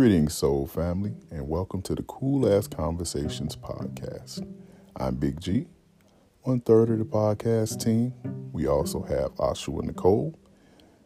[0.00, 4.50] Greetings, Soul family, and welcome to the Cool Ass Conversations podcast.
[4.96, 5.66] I'm Big G,
[6.40, 8.14] one third of the podcast team.
[8.50, 10.34] We also have Oshua Nicole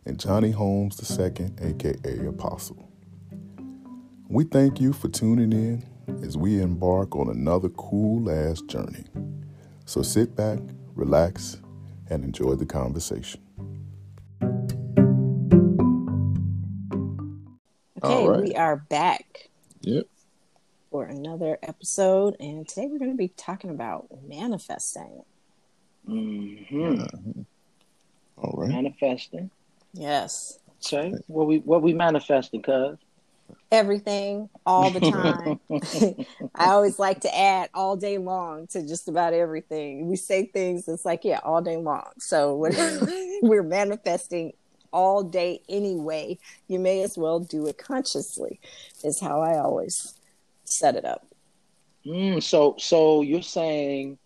[0.05, 2.89] and Johnny Holmes II, aka Apostle.
[4.29, 5.85] We thank you for tuning in
[6.23, 9.07] as we embark on another cool ass journey.
[9.87, 10.61] So sit back,
[10.95, 11.61] relax,
[12.11, 13.44] and enjoy the conversation.
[18.05, 18.43] Okay, right.
[18.43, 19.49] we are back
[19.81, 20.05] Yep.
[20.91, 25.23] for another episode, and today we're going to be talking about manifesting.
[26.07, 27.01] hmm
[28.37, 28.69] All right.
[28.71, 29.51] Manifesting.
[29.95, 30.59] Yes,
[30.93, 31.15] Okay.
[31.29, 32.99] What we what we manifesting, cuz.
[33.73, 35.61] everything, all the time.
[36.55, 40.09] I always like to add all day long to just about everything.
[40.09, 42.11] We say things that's like, yeah, all day long.
[42.19, 42.71] So we're,
[43.43, 44.53] we're manifesting
[44.95, 46.39] all day anyway.
[46.69, 48.61] You may as well do it consciously,
[49.03, 50.15] is how I always
[50.65, 51.27] set it up.
[52.07, 54.19] Mm, so so you're saying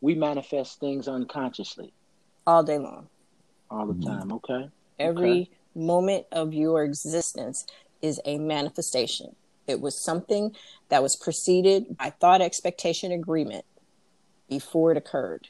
[0.00, 1.92] we manifest things unconsciously
[2.46, 3.08] All day long.
[3.70, 4.06] all the Mhm.
[4.06, 4.70] time, okay?
[4.98, 7.66] Every moment of your existence
[8.00, 9.36] is a manifestation.
[9.66, 10.56] It was something
[10.88, 13.66] that was preceded by thought, expectation, agreement
[14.48, 15.48] before it occurred.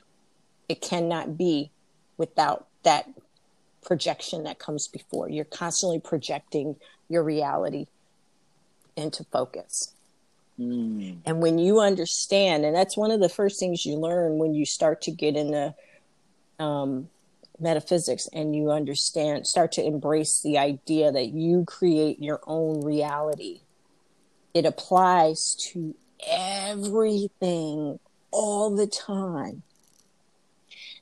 [0.69, 1.70] It cannot be
[2.17, 3.09] without that
[3.84, 5.29] projection that comes before.
[5.29, 6.77] You're constantly projecting
[7.09, 7.87] your reality
[8.97, 9.95] into focus.
[10.59, 11.19] Mm.
[11.25, 14.65] And when you understand, and that's one of the first things you learn when you
[14.65, 15.75] start to get into
[16.59, 17.09] um,
[17.61, 23.61] metaphysics and you understand, start to embrace the idea that you create your own reality.
[24.55, 25.95] It applies to
[26.27, 29.63] everything all the time.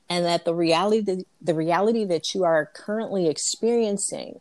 [0.09, 4.39] And that the reality, the reality that you are currently experiencing,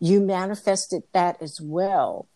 [0.00, 2.28] you manifested that as well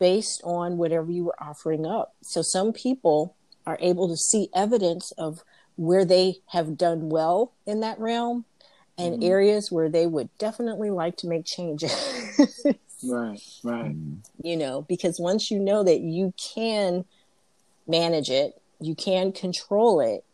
[0.00, 2.14] based on whatever you were offering up.
[2.22, 3.36] So some people
[3.66, 5.44] are able to see evidence of
[5.76, 8.44] where they have done well in that realm
[8.98, 9.24] and Mhm.
[9.24, 11.92] areas where they would definitely like to make changes.
[13.04, 13.96] Right, right.
[13.96, 17.04] Mm, you know, because once you know that you can
[17.86, 20.24] manage it, you can control it.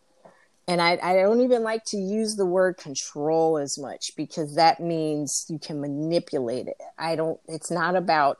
[0.69, 4.81] And I, I don't even like to use the word control as much because that
[4.81, 6.77] means you can manipulate it.
[6.99, 8.37] I don't, it's not about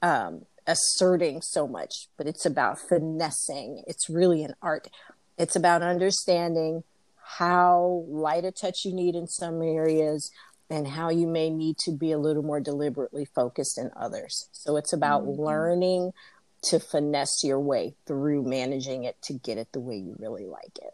[0.00, 3.84] um, asserting so much, but it's about finessing.
[3.86, 4.88] It's really an art.
[5.36, 6.84] It's about understanding
[7.38, 10.30] how light a touch you need in some areas
[10.70, 14.48] and how you may need to be a little more deliberately focused in others.
[14.52, 15.38] So it's about Mhm.
[15.38, 16.12] learning
[16.62, 20.78] to finesse your way through managing it to get it the way you really like
[20.82, 20.92] it.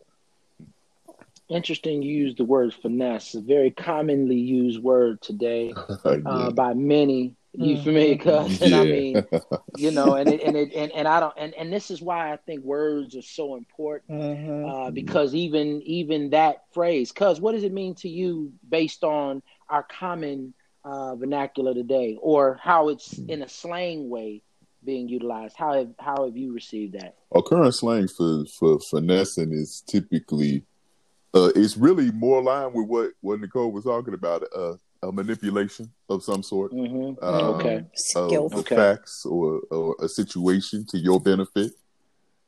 [1.48, 5.74] Interesting you use the word finesse, a very commonly used word today
[6.26, 7.36] uh, by many.
[7.52, 7.82] You Mhm.
[7.84, 8.62] familiar, cuz?
[8.62, 9.24] And I mean,
[9.76, 12.32] you know, and it, and it, and, and I don't and, and this is why
[12.32, 14.10] I think words are so important.
[14.68, 19.42] uh, because even even that phrase, cuz what does it mean to you based on
[19.68, 20.52] our common
[20.84, 24.42] uh, vernacular today, or how it's in a slang way
[24.86, 25.56] being utilized?
[25.56, 27.16] How have how have you received that?
[27.34, 30.64] Our current slang for for finessing is typically
[31.34, 35.92] uh it's really more aligned with what what Nicole was talking about uh a manipulation
[36.08, 37.76] of some sort hmm uh, Okay.
[37.76, 38.48] of Skillful.
[38.48, 38.76] the Okay.
[38.76, 41.72] facts or, or a situation to your benefit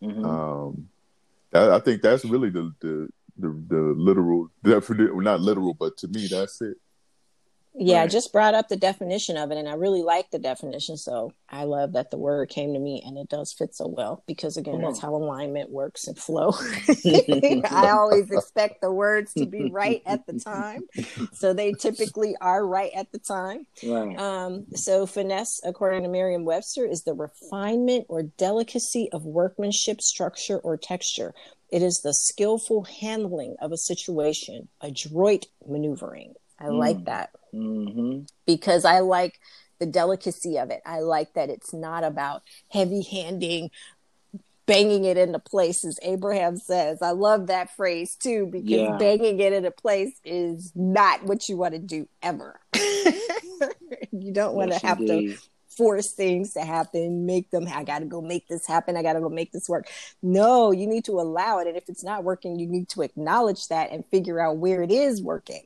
[0.00, 0.88] hmm um
[1.52, 6.08] I, I think that's really the the the, the literal definition not literal but to
[6.08, 6.76] me that's it
[7.78, 10.96] Yeah, I just brought up the definition of it, and I really like the definition.
[10.96, 14.24] So I love that the word came to me, and it does fit so well
[14.26, 16.52] because, again, that's how alignment works and flow.
[17.70, 20.82] I always expect the words to be right at the time,
[21.32, 23.66] so they typically are right at the time.
[23.84, 24.18] Right.
[24.18, 30.76] Um, so finesse, according to Merriam-Webster, is the refinement or delicacy of workmanship, structure, or
[30.76, 31.32] texture.
[31.70, 36.34] It is the skillful handling of a situation, adroit maneuvering.
[36.58, 37.04] I like Mm.
[37.06, 39.38] that hmm because I like
[39.78, 40.80] the delicacy of it.
[40.86, 43.70] I like that it's not about heavy handing,
[44.66, 47.00] banging it into place, as Abraham says.
[47.02, 48.98] I love that phrase too because Yeah.
[48.98, 52.58] banging it into place is not what you want to do ever.
[54.12, 55.38] you don't want Yes, to have to
[55.76, 58.96] force things to happen, make them, I got to go make this happen.
[58.96, 59.86] I got to go make this work.
[60.22, 61.68] No, you need to allow it.
[61.68, 64.90] And if it's not working, you need to acknowledge that and figure out where it
[64.90, 65.62] is working,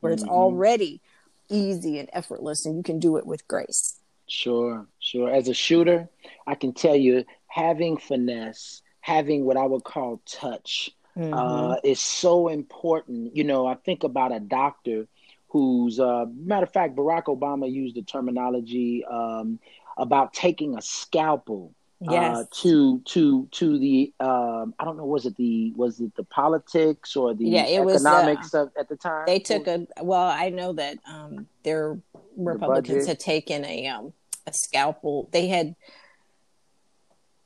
[0.00, 0.28] where it's Mhm.
[0.30, 1.00] already
[1.48, 4.00] easy and effortless and you can do it with grace.
[4.28, 5.30] Sure, sure.
[5.30, 6.08] As a shooter,
[6.46, 11.32] I can tell you having finesse, having what I would call touch, Mhm.
[11.32, 13.36] uh, is so important.
[13.36, 15.06] You know, I think about a doctor
[15.48, 19.58] who's uh, matter of fact, Barack Obama used the terminology um,
[19.96, 22.36] about taking a scalpel yes.
[22.36, 26.24] uh, to to to the um, I don't know was it the was it the
[26.24, 29.86] politics or the yeah, it economics was, uh, of, at the time they took a
[30.02, 31.98] well I know that um, their
[32.36, 34.12] Republicans the had taken a um,
[34.46, 35.74] a scalpel they had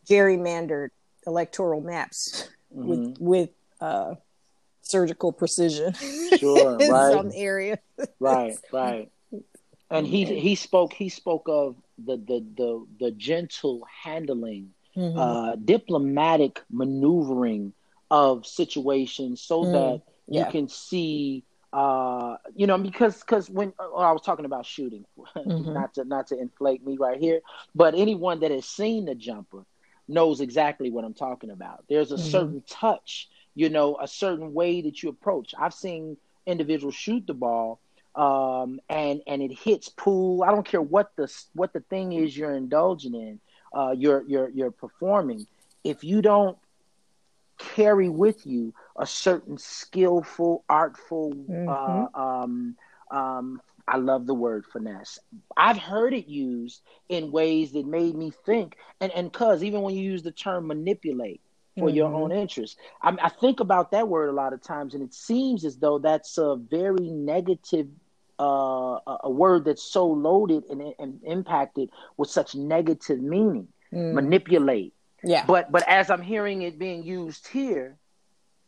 [0.09, 0.91] gerrymandered
[1.27, 2.89] electoral maps mm-hmm.
[2.89, 3.51] with with
[3.81, 4.15] uh,
[4.83, 5.95] surgical precision
[6.39, 7.13] sure, in right.
[7.13, 7.79] some areas
[8.19, 9.11] right right
[9.91, 15.19] and he he spoke he spoke of the the the, the gentle handling, mm-hmm.
[15.19, 17.73] uh, diplomatic maneuvering
[18.11, 20.45] of situations so mm, that yeah.
[20.45, 25.05] you can see uh, you know because because when oh, I was talking about shooting
[25.37, 25.73] mm-hmm.
[25.73, 27.41] not to not to inflate me right here
[27.75, 29.65] but anyone that has seen the jumper
[30.09, 32.31] knows exactly what I'm talking about there's a mm-hmm.
[32.31, 36.17] certain touch you know a certain way that you approach I've seen
[36.47, 37.79] individuals shoot the ball
[38.21, 40.43] um, and and it hits pool.
[40.43, 43.41] I don't care what the what the thing is you're indulging in,
[43.73, 45.47] uh, you're you're you're performing.
[45.85, 46.59] If you don't
[47.57, 51.69] carry with you a certain skillful, artful, mm-hmm.
[51.69, 52.77] uh, um,
[53.11, 55.19] um, I love the word finesse.
[55.57, 59.95] I've heard it used in ways that made me think, and and cause even when
[59.95, 61.41] you use the term manipulate
[61.79, 61.97] for mm-hmm.
[61.97, 65.15] your own interest, I, I, think about that word a lot of times, and it
[65.15, 67.87] seems as though that's a very negative
[68.41, 73.69] uh, a word that's so loaded and, and, impacted with such negative meaning.
[73.93, 74.15] Mm.
[74.15, 74.95] Manipulate.
[75.23, 75.45] Yeah.
[75.45, 77.99] But but as I'm hearing it being used here,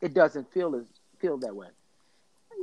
[0.00, 0.84] it doesn't feel as
[1.20, 1.68] feel that way.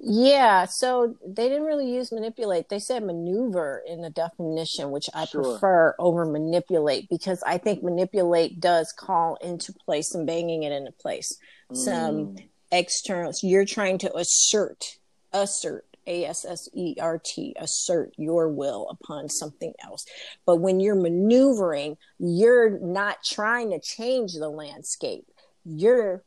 [0.01, 2.69] Yeah, so they didn't really use manipulate.
[2.69, 5.43] They said maneuver in the definition, which I sure.
[5.43, 10.91] prefer over manipulate because I think manipulate does call into place and banging it into
[10.91, 11.37] place.
[11.71, 11.77] Mm.
[11.77, 12.35] Some
[12.71, 13.43] externals.
[13.43, 14.97] You're trying to assert,
[15.33, 20.05] assert a S S E R T, assert your will upon something else.
[20.45, 25.25] But when you're maneuvering, you're not trying to change the landscape.
[25.63, 26.23] You're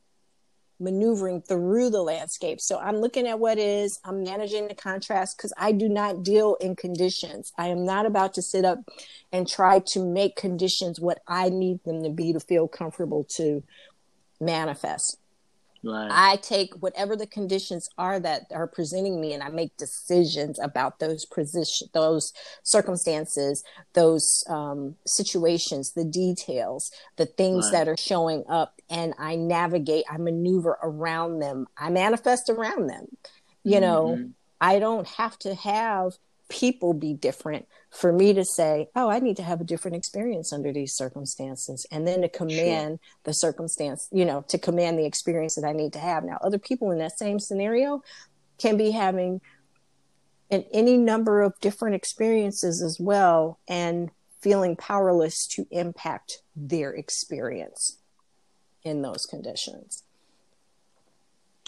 [0.80, 2.60] maneuvering through the landscape.
[2.60, 6.56] So I'm looking at what is, I'm managing the contrast because I do not deal
[6.60, 7.52] in conditions.
[7.56, 8.78] I am not about to sit up
[9.30, 13.62] and try to make conditions what I need them to be to feel comfortable to
[14.40, 15.18] manifest.
[15.84, 16.08] Right.
[16.10, 21.00] I take whatever the conditions are that are presenting me, and I make decisions about
[21.00, 22.32] those position, those
[22.62, 27.72] circumstances, those um, situations, the details, the things right.
[27.72, 33.06] that are showing up, and I navigate, I maneuver around them, I manifest around them.
[33.64, 33.80] You mm-hmm.
[33.80, 34.30] know,
[34.60, 36.16] I don't have to have
[36.52, 40.52] people be different for me to say, oh, I need to have a different experience
[40.52, 41.86] under these circumstances.
[41.90, 43.20] And then to command sure.
[43.24, 46.24] the circumstance, you know, to command the experience that I need to have.
[46.24, 48.02] Now, other people in that same scenario
[48.58, 49.40] can be having
[50.50, 54.10] an, any number of different experiences as well and
[54.42, 57.96] feeling powerless to impact their experience
[58.84, 60.02] in those conditions.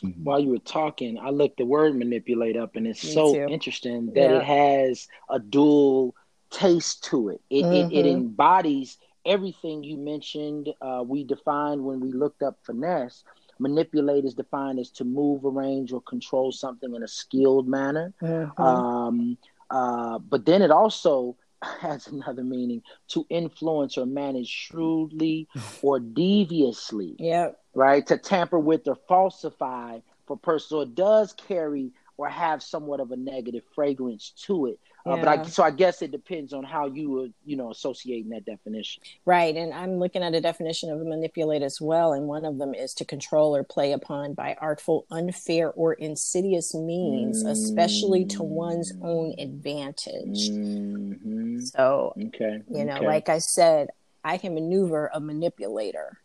[0.05, 0.25] Mm-hmm.
[0.25, 3.47] While you were talking, I looked the word manipulate up, and it's Me so too.
[3.49, 4.39] interesting that yeah.
[4.39, 6.15] it has a dual
[6.51, 7.41] taste to it.
[7.51, 7.93] It, mm-hmm.
[7.93, 8.17] it, it mm-hmm.
[8.17, 10.69] embodies everything you mentioned.
[10.81, 13.25] Uh, we defined when we looked up finesse.
[13.59, 18.13] Manipulate is defined as to move, arrange, or control something in a skilled manner.
[18.21, 18.61] Mm-hmm.
[18.61, 19.39] Um,
[19.71, 25.49] uh, but then it also has another meaning to influence or manage shrewdly
[25.83, 27.17] or deviously.
[27.19, 28.07] Yeah right?
[28.07, 33.65] To tamper with or falsify for personal does carry or have somewhat of a negative
[33.75, 34.79] fragrance to it.
[35.07, 38.31] Uh, But I, so I guess it depends on how you would, you know, associating
[38.31, 39.03] that definition.
[39.27, 39.55] Right.
[39.55, 42.15] And I'm looking at a definition of manipulate as well.
[42.15, 46.75] And one of them is to control or play upon by artful, unfair, or insidious
[46.75, 47.51] means, mm.
[47.51, 50.49] especially to one's own advantage.
[50.49, 51.61] Mm-hmm.
[51.61, 52.63] So, okay.
[52.71, 53.07] you know, okay.
[53.07, 53.89] like I said,
[54.25, 56.19] I can maneuver a manipulator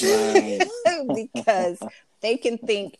[1.14, 1.78] because
[2.20, 2.98] they can think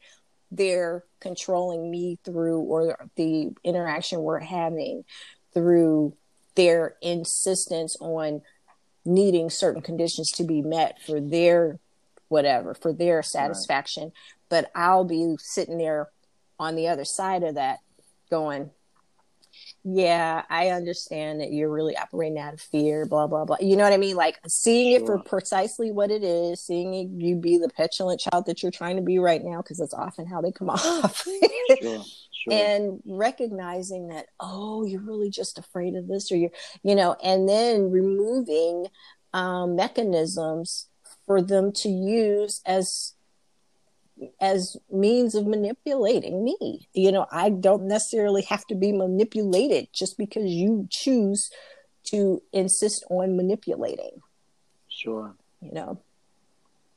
[0.50, 5.04] they're controlling me through or the interaction we're having
[5.54, 6.14] through
[6.54, 8.42] their insistence on
[9.04, 11.78] needing certain conditions to be met for their
[12.28, 14.12] whatever for their satisfaction right.
[14.48, 16.08] but i'll be sitting there
[16.58, 17.78] on the other side of that
[18.30, 18.70] going
[19.84, 23.56] yeah, I understand that you're really operating out of fear, blah, blah, blah.
[23.60, 24.14] You know what I mean?
[24.14, 25.02] Like seeing sure.
[25.02, 28.96] it for precisely what it is, seeing you be the petulant child that you're trying
[28.96, 31.26] to be right now, because that's often how they come off.
[31.82, 32.02] sure.
[32.44, 32.52] Sure.
[32.52, 36.50] And recognizing that, oh, you're really just afraid of this, or you're,
[36.82, 38.86] you know, and then removing
[39.32, 40.88] um, mechanisms
[41.24, 43.14] for them to use as
[44.40, 46.88] as means of manipulating me.
[46.92, 51.50] You know, I don't necessarily have to be manipulated just because you choose
[52.04, 54.20] to insist on manipulating.
[54.88, 55.34] Sure.
[55.60, 56.00] You know.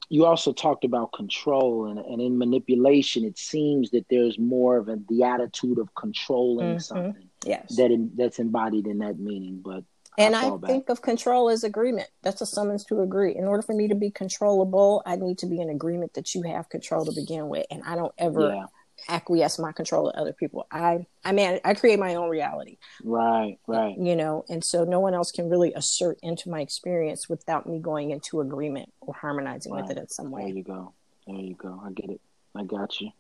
[0.10, 4.88] You also talked about control and, and in manipulation it seems that there's more of
[4.88, 6.80] a, the attitude of controlling mm-hmm.
[6.80, 7.30] something.
[7.44, 7.76] Yes.
[7.78, 9.62] That in, that's embodied in that meaning.
[9.64, 9.84] But
[10.18, 12.10] and I, I think of control as agreement.
[12.22, 13.36] That's a summons to agree.
[13.36, 16.44] In order for me to be controllable, I need to be in agreement that you
[16.44, 18.66] have control to begin with, and I don't ever yeah.
[19.10, 20.68] acquiesce my control to other people.
[20.72, 22.78] I I mean I create my own reality.
[23.04, 23.98] Right, right.
[23.98, 27.80] You know, and so no one else can really assert into my experience without me
[27.80, 29.82] going into agreement or harmonizing right.
[29.84, 30.44] with it in some way.
[30.44, 30.94] There you go.
[31.28, 31.82] There you go.
[31.84, 32.22] I get it.
[32.56, 33.12] I got you.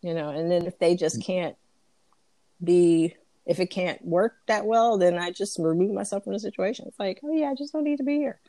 [0.00, 1.24] You know, and then if they just mm.
[1.24, 1.56] can't
[2.62, 3.14] be
[3.46, 6.86] if it can't work that well, then I just remove myself from the situation.
[6.86, 8.40] It's like, oh yeah, I just don't need to be here.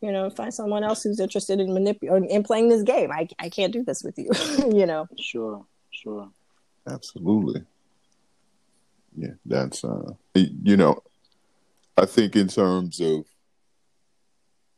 [0.00, 3.12] You know, find someone else who's interested in manipulating in playing this game.
[3.12, 4.30] I I can't do this with you.
[4.76, 5.06] you know.
[5.18, 6.30] Sure, sure.
[6.88, 7.62] Absolutely.
[9.16, 11.02] Yeah, that's uh, you know,
[11.96, 13.24] I think in terms of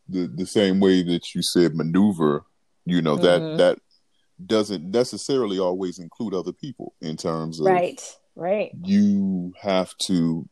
[0.09, 2.45] the the same way that you said maneuver,
[2.85, 3.57] you know that mm-hmm.
[3.59, 3.79] that
[4.45, 8.73] doesn't necessarily always include other people in terms of right Right.
[8.83, 10.49] You have to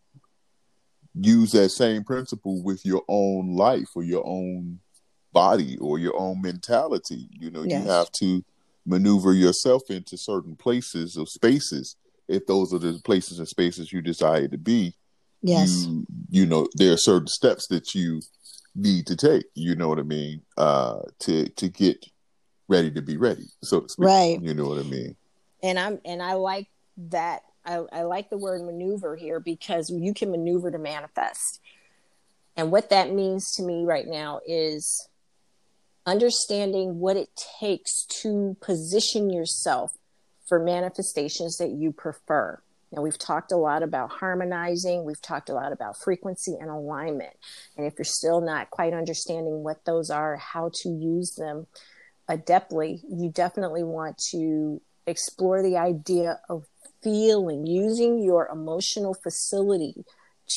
[1.14, 4.80] use that same principle with your own life or your own
[5.32, 7.28] body or your own mentality.
[7.32, 7.82] You know, yes.
[7.82, 8.44] you have to
[8.86, 11.96] maneuver yourself into certain places or spaces
[12.28, 14.94] if those are the places and spaces you desire to be.
[15.42, 15.86] Yes.
[15.86, 18.22] You, you know, there are certain steps that you
[18.74, 22.06] need to take, you know what I mean, uh, to to get
[22.68, 24.06] ready to be ready, so to speak.
[24.06, 24.40] Right.
[24.40, 25.16] You know what I mean?
[25.62, 26.68] And I'm and I like
[27.10, 31.60] that I, I like the word maneuver here because you can maneuver to manifest.
[32.56, 35.08] And what that means to me right now is
[36.04, 37.28] understanding what it
[37.60, 39.92] takes to position yourself
[40.46, 42.60] for manifestations that you prefer.
[42.90, 47.32] Now, we've talked a lot about harmonizing, we've talked a lot about frequency and alignment.
[47.76, 51.66] And if you're still not quite understanding what those are, how to use them
[52.28, 56.66] adeptly, you definitely want to explore the idea of
[57.02, 60.04] feeling, using your emotional facility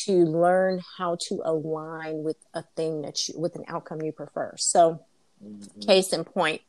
[0.03, 4.53] to learn how to align with a thing that you, with an outcome you prefer.
[4.57, 5.01] So,
[5.43, 5.79] mm-hmm.
[5.81, 6.61] case in point,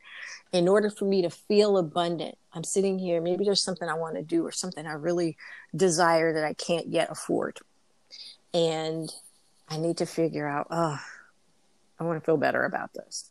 [0.51, 4.15] in order for me to feel abundant, I'm sitting here, maybe there's something I want
[4.15, 5.37] to do or something I really
[5.75, 7.59] desire that I can't yet afford.
[8.53, 9.13] And
[9.69, 10.99] I need to figure out, oh,
[11.99, 13.29] I want to feel better about this.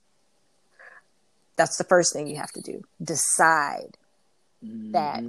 [1.57, 2.83] That's the first thing you have to do.
[3.03, 3.97] Decide
[4.63, 4.93] mm-hmm.
[4.93, 5.25] that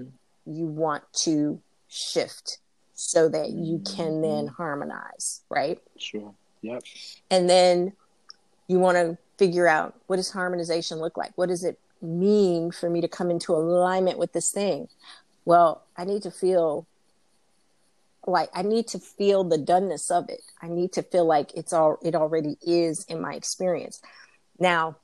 [0.48, 2.60] you want to shift
[2.94, 4.56] so that you can then mm-hmm.
[4.56, 5.80] harmonize, right?
[5.98, 6.34] Sure.
[6.62, 6.84] Yep.
[7.30, 7.94] And then
[8.68, 11.32] you want to figure out what does harmonization look like?
[11.38, 14.88] What does it mean for me to come into alignment with this thing?
[15.46, 16.86] Well, I need to feel
[18.26, 20.42] like I need to feel the doneness of it.
[20.62, 24.02] I need to feel like it's all it already is in my experience.
[24.60, 24.98] Now,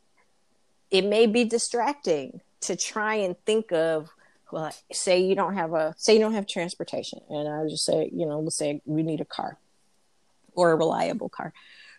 [0.92, 4.10] it may be distracting to try and think of
[4.52, 8.10] well, say you don't have a say you don't have transportation, and I just say
[8.14, 9.58] you know let's say we need a car
[10.54, 11.54] or a reliable car.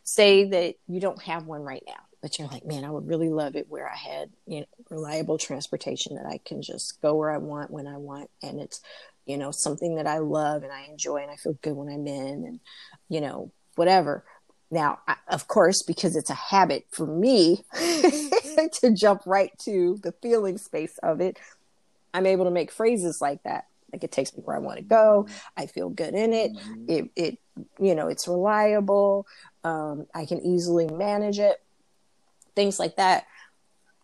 [0.04, 3.30] Say that you don't have one right now, but you're like, man, I would really
[3.30, 7.30] love it where I had you know reliable transportation that I can just go where
[7.30, 8.80] I want when I want, and it's
[9.26, 12.06] you know something that I love and I enjoy and I feel good when I'm
[12.06, 12.60] in, and
[13.08, 14.24] you know whatever.
[14.70, 20.12] Now, I, of course, because it's a habit for me to jump right to the
[20.20, 21.38] feeling space of it,
[22.14, 23.66] I'm able to make phrases like that.
[23.92, 25.28] Like it takes me where I want to go.
[25.56, 26.52] I feel good in it.
[26.52, 26.84] Mm-hmm.
[26.88, 27.38] It, it,
[27.78, 29.26] you know, it's reliable.
[29.62, 31.60] Um, I can easily manage it.
[32.56, 33.26] Things like that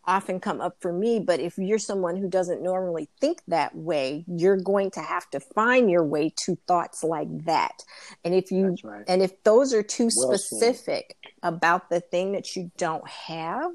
[0.07, 1.21] often come up for me.
[1.21, 5.41] But if you're someone who doesn't normally think that way, you're going to have to
[5.41, 7.83] find your way to thoughts like that.
[8.25, 9.05] And if you, right.
[9.07, 13.73] and if those are too well specific about the thing that you don't have,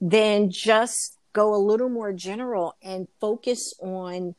[0.00, 4.34] then just go a little more general and focus on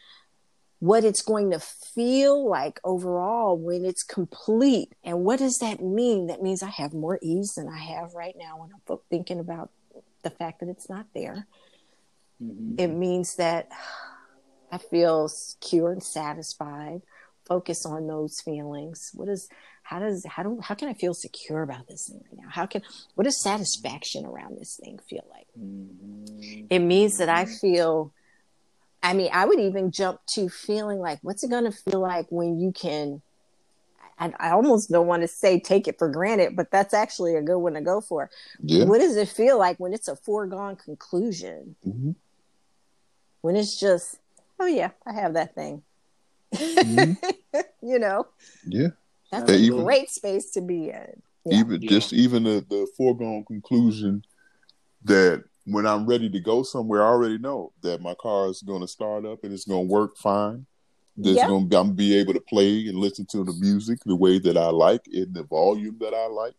[0.79, 4.93] what it's going to feel like overall when it's complete.
[5.03, 6.27] And what does that mean?
[6.27, 9.69] That means I have more ease than I have right now when I'm thinking about
[10.23, 11.47] the fact that it's not there.
[12.43, 12.79] Mm-hmm.
[12.79, 13.69] It means that
[14.71, 17.01] I feel secure and satisfied.
[17.47, 19.11] Focus on those feelings.
[19.13, 19.47] What is
[19.83, 22.49] how does how do how can I feel secure about this thing right now?
[22.49, 22.81] How can
[23.13, 25.47] what does satisfaction around this thing feel like?
[25.57, 26.14] Mm-hmm.
[26.69, 28.11] It means that I feel
[29.03, 32.59] I mean, I would even jump to feeling like what's it gonna feel like when
[32.59, 33.21] you can
[34.17, 37.41] I, I almost don't want to say take it for granted, but that's actually a
[37.41, 38.29] good one to go for.
[38.61, 38.85] Yeah.
[38.85, 41.75] What does it feel like when it's a foregone conclusion?
[41.85, 42.11] Mm-hmm.
[43.41, 44.17] when it's just,
[44.59, 45.83] oh yeah, I have that thing.
[46.53, 47.59] Mm-hmm.
[47.87, 48.27] you know?
[48.65, 48.89] Yeah.
[49.31, 51.21] That's a even, great space to be in.
[51.45, 51.59] Yeah.
[51.59, 51.89] Even yeah.
[51.89, 54.23] just even the, the foregone conclusion
[55.03, 58.81] that when I'm ready to go somewhere, I already know that my car is going
[58.81, 60.65] to start up and it's going to work fine.
[61.17, 61.47] There's yep.
[61.47, 64.57] going to, I'm be able to play and listen to the music the way that
[64.57, 66.53] I like in the volume that I like.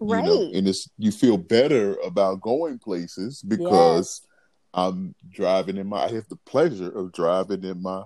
[0.00, 0.24] Right.
[0.24, 4.28] You know, and it's you feel better about going places because yes.
[4.72, 8.04] I'm driving in my I have the pleasure of driving in my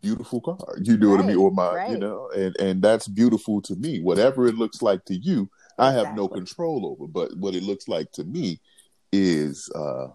[0.00, 0.78] beautiful car.
[0.82, 1.16] You know right.
[1.16, 1.36] what I mean?
[1.36, 1.90] Or my right.
[1.90, 4.00] you know, and and that's beautiful to me.
[4.00, 5.50] Whatever it looks like to you.
[5.80, 7.06] I have no control over.
[7.06, 8.58] But what it looks like to me
[9.12, 10.08] is uh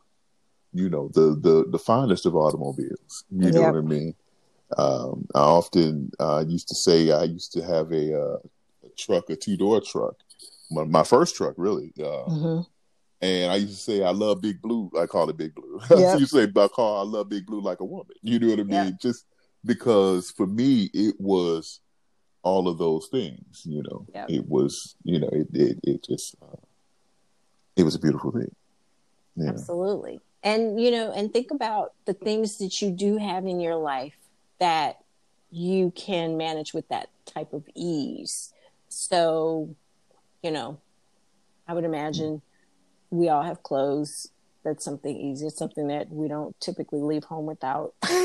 [0.73, 3.23] you know the the the finest of automobiles.
[3.29, 3.53] You yep.
[3.53, 4.15] know what I mean?
[4.77, 8.37] Um, I often uh, used to say I used to have a, uh,
[8.83, 10.15] a truck, a two door truck,
[10.71, 11.93] my, my, first truck really.
[11.99, 12.61] Uh, mm-hmm.
[13.21, 14.91] And I used to say I love Big Blue.
[14.99, 15.79] I call it Big Blue.
[15.89, 16.19] Yep.
[16.19, 18.15] you say I call I love Big Blue like a woman.
[18.21, 18.85] You know what I mean?
[18.85, 18.99] Yep.
[18.99, 19.25] Just
[19.63, 21.79] because for me it was
[22.41, 23.61] all of those things.
[23.65, 26.57] You know, it was you know it it, it just uh,
[27.75, 28.53] it was a beautiful thing.
[29.35, 29.49] Yeah.
[29.49, 30.21] Absolutely.
[30.43, 34.15] And you know, and think about the things that you do have in your life
[34.59, 34.97] that
[35.51, 38.53] you can manage with that type of ease.
[38.89, 39.75] So,
[40.41, 40.79] you know,
[41.67, 42.41] I would imagine
[43.09, 44.29] we all have clothes
[44.63, 45.47] that's something easy.
[45.47, 47.93] It's something that we don't typically leave home without.
[48.03, 48.17] so,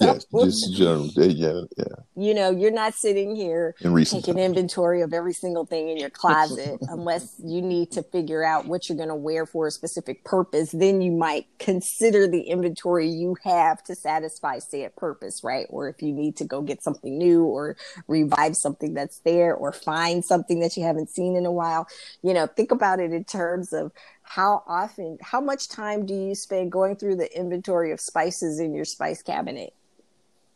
[0.00, 1.84] yes, just general, yeah, yeah.
[2.16, 6.78] You know, you're not sitting here taking inventory of every single thing in your closet
[6.88, 10.70] unless you need to figure out what you're going to wear for a specific purpose.
[10.72, 15.66] Then you might consider the inventory you have to satisfy said purpose, right?
[15.70, 17.76] Or if you need to go get something new or
[18.08, 21.86] revive something that's there or find something that you haven't seen in a while.
[22.22, 23.92] You know, think about it in terms of
[24.24, 28.74] how often how much time do you spend going through the inventory of spices in
[28.74, 29.74] your spice cabinet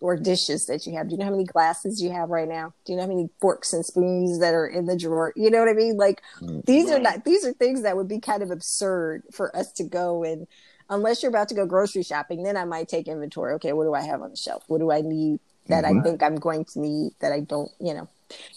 [0.01, 1.09] or dishes that you have?
[1.09, 2.73] Do you know how many glasses you have right now?
[2.85, 5.33] Do you know how many forks and spoons that are in the drawer?
[5.37, 5.97] You know what i mean?
[5.97, 9.55] Like mm, these are not these are things that would be kind of absurd for
[9.55, 10.47] us to go and
[10.91, 13.53] unless you're about to go grocery shopping then i might take inventory.
[13.55, 14.65] Okay what do i have on the shelf?
[14.67, 16.01] What do i need that mm-hmm.
[16.01, 18.09] i think i'm going to need that i don't you know?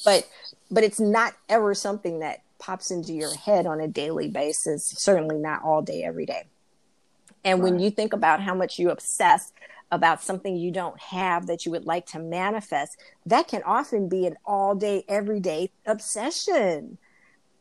[0.05, 0.27] But
[0.71, 5.37] but it's not ever something that pops into your head on a daily basis, certainly
[5.37, 6.45] not all day, every day.
[7.43, 7.71] And right.
[7.71, 9.51] when you think about how much you obsess
[9.91, 14.25] about something you don't have that you would like to manifest, that can often be
[14.25, 16.97] an all day, everyday obsession.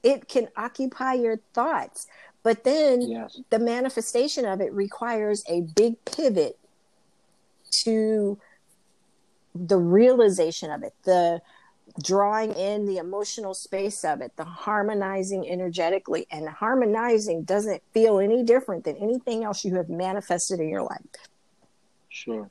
[0.03, 2.07] It can occupy your thoughts.
[2.43, 3.41] But then yes.
[3.51, 6.59] the manifestation of it requires a big pivot
[7.85, 8.39] to
[9.55, 11.43] the realization of it, the
[12.03, 16.27] drawing in the emotional space of it, the harmonizing energetically.
[16.31, 21.01] And harmonizing doesn't feel any different than anything else you have manifested in your life.
[22.09, 22.51] Sure.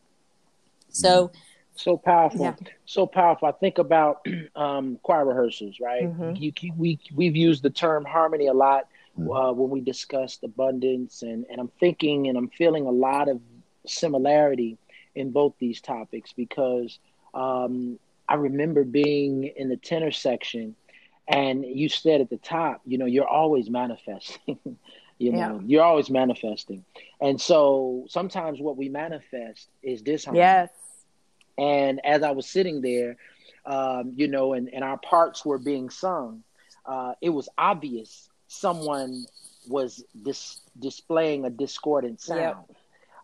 [0.89, 1.31] So,
[1.75, 2.55] so powerful, yeah.
[2.85, 3.47] so powerful.
[3.47, 6.03] I think about um, choir rehearsals, right?
[6.03, 6.35] Mm-hmm.
[6.35, 9.31] You, we we've used the term harmony a lot mm-hmm.
[9.31, 13.39] uh, when we discussed abundance, and and I'm thinking and I'm feeling a lot of
[13.85, 14.77] similarity
[15.15, 16.99] in both these topics because
[17.33, 20.75] um, I remember being in the tenor section,
[21.27, 24.59] and you said at the top, you know, you're always manifesting.
[25.17, 25.59] you know, yeah.
[25.65, 26.85] you're always manifesting,
[27.19, 30.39] and so sometimes what we manifest is disharmony.
[30.39, 30.69] Yes.
[31.57, 33.17] And as I was sitting there,
[33.65, 36.43] um, you know, and, and our parts were being sung,
[36.85, 39.25] uh, it was obvious someone
[39.67, 42.39] was dis- displaying a discordant sound.
[42.69, 42.77] Yep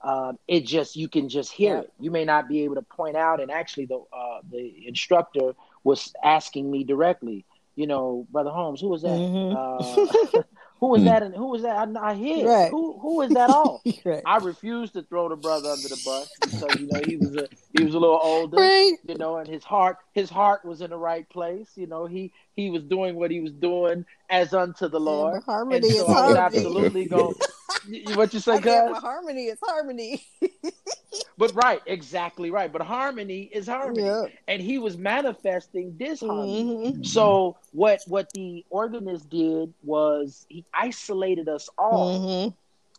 [0.06, 1.82] uh, it just you can just hear yeah.
[1.82, 1.94] it.
[2.00, 3.42] You may not be able to point out.
[3.42, 7.44] And actually, the uh, the instructor was asking me directly.
[7.76, 9.10] You know, brother Holmes, who was that?
[9.10, 10.38] Mm-hmm.
[10.38, 10.44] Uh,
[10.86, 11.08] who was hmm.
[11.08, 11.24] that?
[11.24, 11.76] And who was that?
[11.76, 12.46] I, I hit.
[12.46, 12.70] Right.
[12.70, 13.82] Who who is that all?
[14.06, 14.22] right.
[14.26, 17.48] I refused to throw the brother under the bus because you know he was a
[17.76, 18.58] he was a little older.
[18.58, 18.94] Right.
[19.08, 21.70] You know, and his heart his heart was in the right place.
[21.76, 25.36] You know, he he was doing what he was doing as unto the Lord.
[25.36, 27.34] Yeah, harmony so is would absolutely go.
[28.14, 28.96] what you say, guys?
[28.98, 30.24] Harmony is harmony.
[31.38, 32.72] but right, exactly right.
[32.72, 34.26] But harmony is harmony, yeah.
[34.48, 36.64] and he was manifesting disharmony.
[36.64, 37.04] Mm-hmm.
[37.04, 42.56] So what what the organist did was he isolated us all, mm-hmm.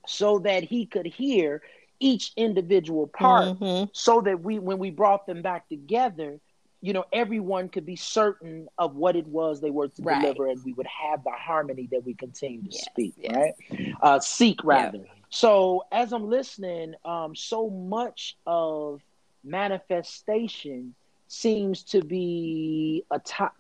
[0.07, 1.63] so that he could hear
[1.99, 3.91] each individual part, mm-hmm.
[3.93, 6.39] so that we when we brought them back together,
[6.83, 10.21] you know, everyone could be certain of what it was they were to right.
[10.21, 13.35] deliver, and we would have the harmony that we continue to yes, speak, yes.
[13.35, 13.55] right?
[14.03, 14.99] Uh, seek rather.
[14.99, 15.05] Yeah.
[15.31, 19.01] So as I'm listening, um, so much of
[19.45, 20.95] manifestation
[21.29, 23.05] seems to be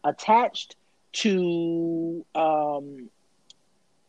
[0.04, 0.76] attached
[1.12, 3.10] to um,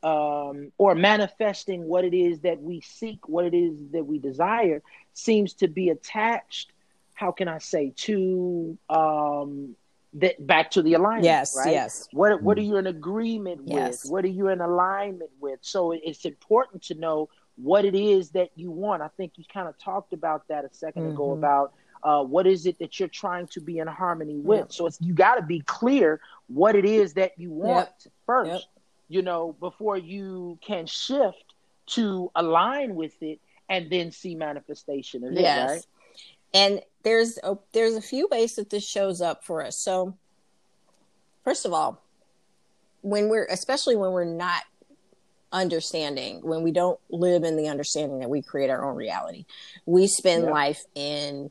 [0.03, 4.81] um, or manifesting what it is that we seek, what it is that we desire,
[5.13, 6.71] seems to be attached.
[7.13, 9.75] How can I say to um,
[10.13, 11.25] that back to the alignment?
[11.25, 11.71] Yes, right?
[11.73, 12.07] yes.
[12.11, 14.03] What what are you in agreement Yes.
[14.03, 14.11] with?
[14.11, 15.59] What are you in alignment with?
[15.61, 17.29] So it's important to know
[17.61, 19.01] what it is that you want.
[19.01, 21.33] I think you kind of talked about that a 2nd ago Mhm.
[21.33, 24.59] about uh, what is it that you're trying to be in harmony with.
[24.59, 24.71] Yep.
[24.71, 27.89] So it's you got to be clear what it is that you want
[28.27, 28.61] first, Yep.
[29.09, 31.43] you know, before you can shift
[31.87, 35.57] to align with it and then see manifestation of Yes.
[35.57, 35.85] it, right?
[36.53, 39.75] And there's a, there's a few ways that this shows up for us.
[39.75, 40.13] So,
[41.43, 42.01] first of all,
[43.01, 44.63] when we're especially when we're not
[45.51, 49.45] understanding, when we don't live in the understanding that we create our own reality,
[49.85, 50.51] we spend Yep.
[50.51, 51.49] life in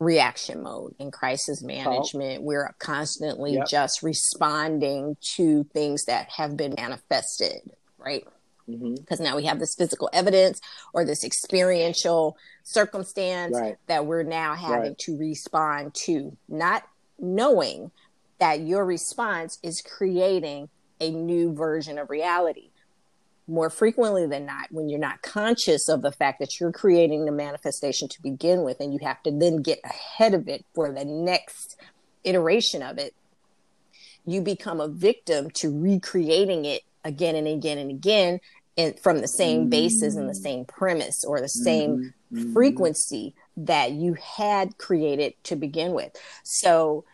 [0.00, 2.42] reaction mode in crisis management.
[2.42, 3.66] We're constantly Yep.
[3.68, 8.26] just responding to things that have been manifested, right?
[8.68, 8.96] Mm-hmm.
[8.96, 10.60] because now we have this physical evidence
[10.92, 13.76] or this experiential circumstance Right.
[13.86, 14.98] that we're now having Right.
[14.98, 16.82] to respond to, not
[17.18, 17.90] knowing
[18.40, 20.68] that your response is creating
[21.00, 22.67] a new version of reality.
[23.50, 27.32] More frequently than not, when you're not conscious of the fact that you're creating the
[27.32, 31.06] manifestation to begin with, and you have to then get ahead of it for the
[31.06, 31.80] next
[32.24, 33.14] iteration of it,
[34.26, 38.38] you become a victim to recreating it again and again and again
[38.76, 41.96] and from the same basis and the same premise or the same
[42.32, 42.52] Mhm.
[42.52, 46.12] frequency that you had created to begin with.
[46.44, 47.04] So,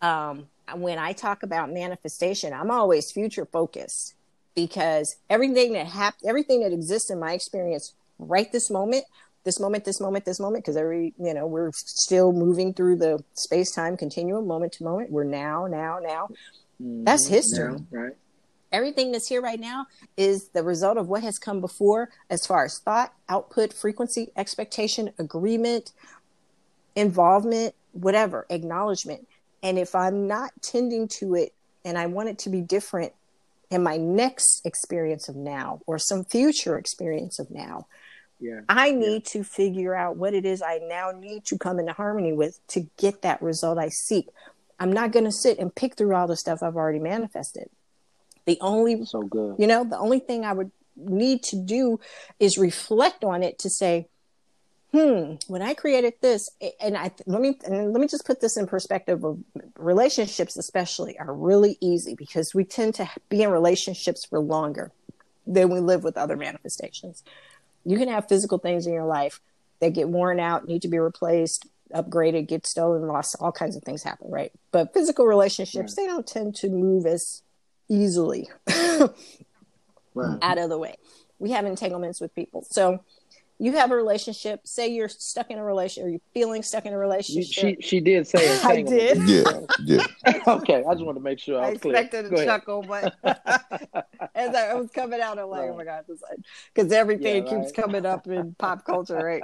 [0.00, 4.14] um, when I talk about manifestation, I'm always future focused
[4.54, 9.04] because everything that hap- everything that exists in my experience right this moment,
[9.44, 13.22] this moment, this moment, this moment, because every you know we're still moving through the
[13.34, 15.10] space time continuum, moment to moment.
[15.10, 16.28] We're now, now, now.
[16.80, 17.30] That's Mhm.
[17.30, 17.72] history.
[17.92, 18.16] Yeah, right.
[18.70, 19.86] Everything that's here right now
[20.16, 25.12] is the result of what has come before as far as thought, output, frequency, expectation,
[25.18, 25.92] agreement,
[26.96, 29.26] involvement, whatever, acknowledgement.
[29.62, 31.52] And if I'm not tending to it
[31.84, 33.12] and I want it to be different
[33.72, 37.86] in my next experience of now or some future experience of now,
[38.38, 38.60] Yeah.
[38.68, 42.32] I need to figure out what it is I now need to come into harmony
[42.32, 44.28] with to get that result I seek.
[44.80, 47.68] I'm not going to sit and pick through all the stuff I've already manifested.
[48.46, 49.56] The only So good.
[49.58, 52.00] you know, the only thing I would need to do
[52.40, 54.08] is reflect on it to say,
[54.92, 56.50] hmm, when I created this,
[56.80, 59.38] and I let me and let me just put this in perspective of
[59.78, 64.92] relationships, especially, are really easy because we tend to be in relationships for longer
[65.46, 67.24] than we live with other manifestations.
[67.84, 69.40] You can have physical things in your life
[69.80, 73.82] that get worn out, need to be replaced, upgraded, get stolen, lost, all kinds of
[73.82, 74.52] things happen, right?
[74.70, 77.42] But physical relationships, they don't tend to move as
[77.88, 78.48] easily
[80.14, 80.38] Right.
[80.42, 80.96] out of the way.
[81.38, 82.64] We have entanglements with people.
[82.70, 83.02] So
[83.62, 86.92] you have a relationship, say you're stuck in a relationship or you're feeling stuck in
[86.92, 87.76] a relationship.
[87.78, 88.64] she she did say it.
[88.64, 89.18] I did.
[89.22, 90.00] Yeah, yeah.
[90.48, 91.94] okay, I just want to make sure I I was clear.
[91.94, 92.48] expected Go a ahead.
[92.48, 93.14] chuckle, but
[94.34, 96.04] as I was coming out, I'm like, oh my Right.
[96.04, 96.18] God,
[96.74, 97.74] because everything Yeah, keeps right.
[97.74, 99.42] coming up in pop culture, right?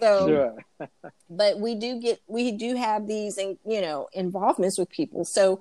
[0.00, 0.88] So, Sure.
[1.28, 5.24] but we do get, we do have these, in- you know, involvements with people.
[5.24, 5.58] So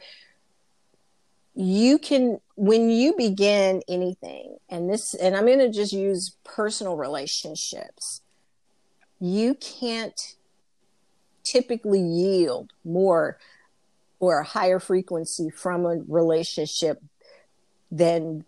[1.55, 6.97] you can, when you begin anything, and this, and I'm going to just use personal
[6.97, 8.21] relationships,
[9.19, 10.35] you can't
[11.43, 13.37] typically yield more
[14.19, 17.01] or a higher frequency from a relationship
[17.91, 18.43] than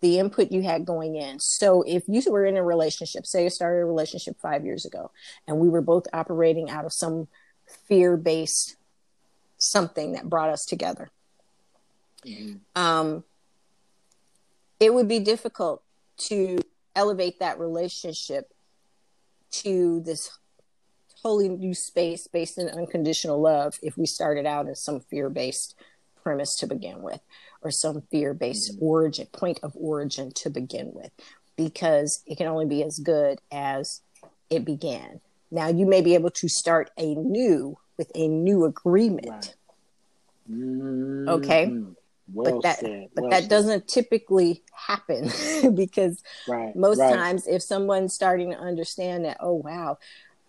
[0.00, 1.38] the input you had going in.
[1.38, 5.10] So if you were in a relationship, say you started a relationship five years ago,
[5.46, 7.28] and we were both operating out of some
[7.88, 8.76] fear based
[9.58, 11.10] something that brought us together,
[12.26, 12.60] Mhm.
[12.74, 13.24] um,
[14.80, 15.82] it would be difficult
[16.18, 16.58] to
[16.94, 18.52] elevate that relationship
[19.50, 20.38] to this
[21.22, 25.74] totally new space based in unconditional love if we started out as some fear based
[26.22, 27.20] premise to begin with
[27.62, 31.10] or some fear based origin point of origin to begin with
[31.56, 34.02] because it can only be as good as
[34.50, 39.54] it began now you may be able to start a new with a new agreement
[40.48, 41.28] Right.
[41.28, 41.72] Okay.
[42.32, 43.08] Well but that said.
[43.14, 43.50] but well that said.
[43.50, 45.30] doesn't typically happen
[45.74, 46.74] because right.
[46.74, 47.14] most right.
[47.14, 49.98] times if someone's starting to understand that oh wow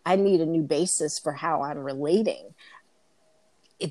[0.05, 2.53] i need a new basis for how i'm relating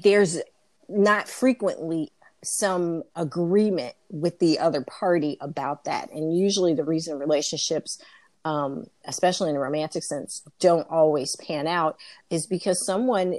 [0.03, 0.41] there's
[0.89, 2.11] not frequently
[2.43, 8.01] some agreement with the other party about that and usually the reason relationships
[8.45, 11.97] um, especially in a romantic sense don't always pan out
[12.31, 13.39] is because someone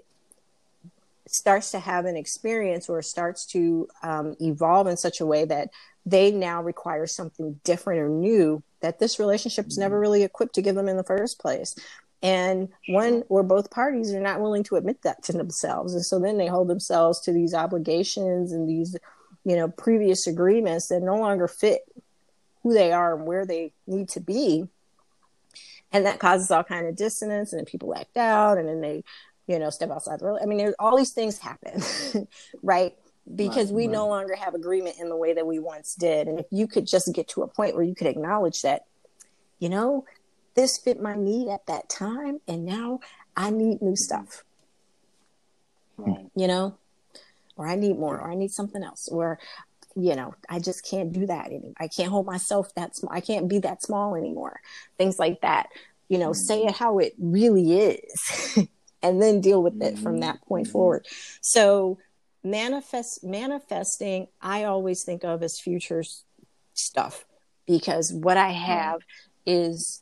[1.32, 5.70] starts to have an experience or starts to um, evolve in such a way that
[6.06, 9.82] they now require something different or new that this relationship's mm-hmm.
[9.82, 11.76] never really equipped to give them in the first place.
[12.24, 15.94] And one or both parties are not willing to admit that to themselves.
[15.94, 18.96] And so then they hold themselves to these obligations and these
[19.44, 21.82] you know previous agreements that no longer fit
[22.64, 24.68] who they are and where they need to be.
[25.92, 29.04] And that causes all kind of dissonance and then people act out and then they
[29.48, 31.82] you know step outside the road i mean there's all these things happen
[32.64, 32.94] right?
[33.34, 33.92] Because right, we right.
[33.92, 36.28] no longer have agreement in the way that we once did.
[36.28, 38.86] And if you could just get to a point where you could acknowledge that
[39.60, 40.06] you know
[40.56, 43.00] this fit my need at that time and now
[43.36, 44.44] i need new stuff.
[45.98, 46.28] Right.
[46.36, 46.78] you know?
[47.56, 49.40] Or i need more or i need something else or
[49.96, 53.20] you know i just can't do that anymore i can't hold myself that small i
[53.20, 54.62] can't be that small anymore.
[54.98, 55.70] Things like that.
[56.08, 56.46] You know mm-hmm.
[56.48, 58.60] say it how it really is
[59.02, 60.74] and then deal with it from that point mm-hmm.
[60.74, 61.06] forward
[61.42, 61.98] so
[62.44, 66.04] manifest manifesting i always think of as future
[66.74, 67.26] stuff
[67.66, 69.02] because what i have
[69.46, 70.02] is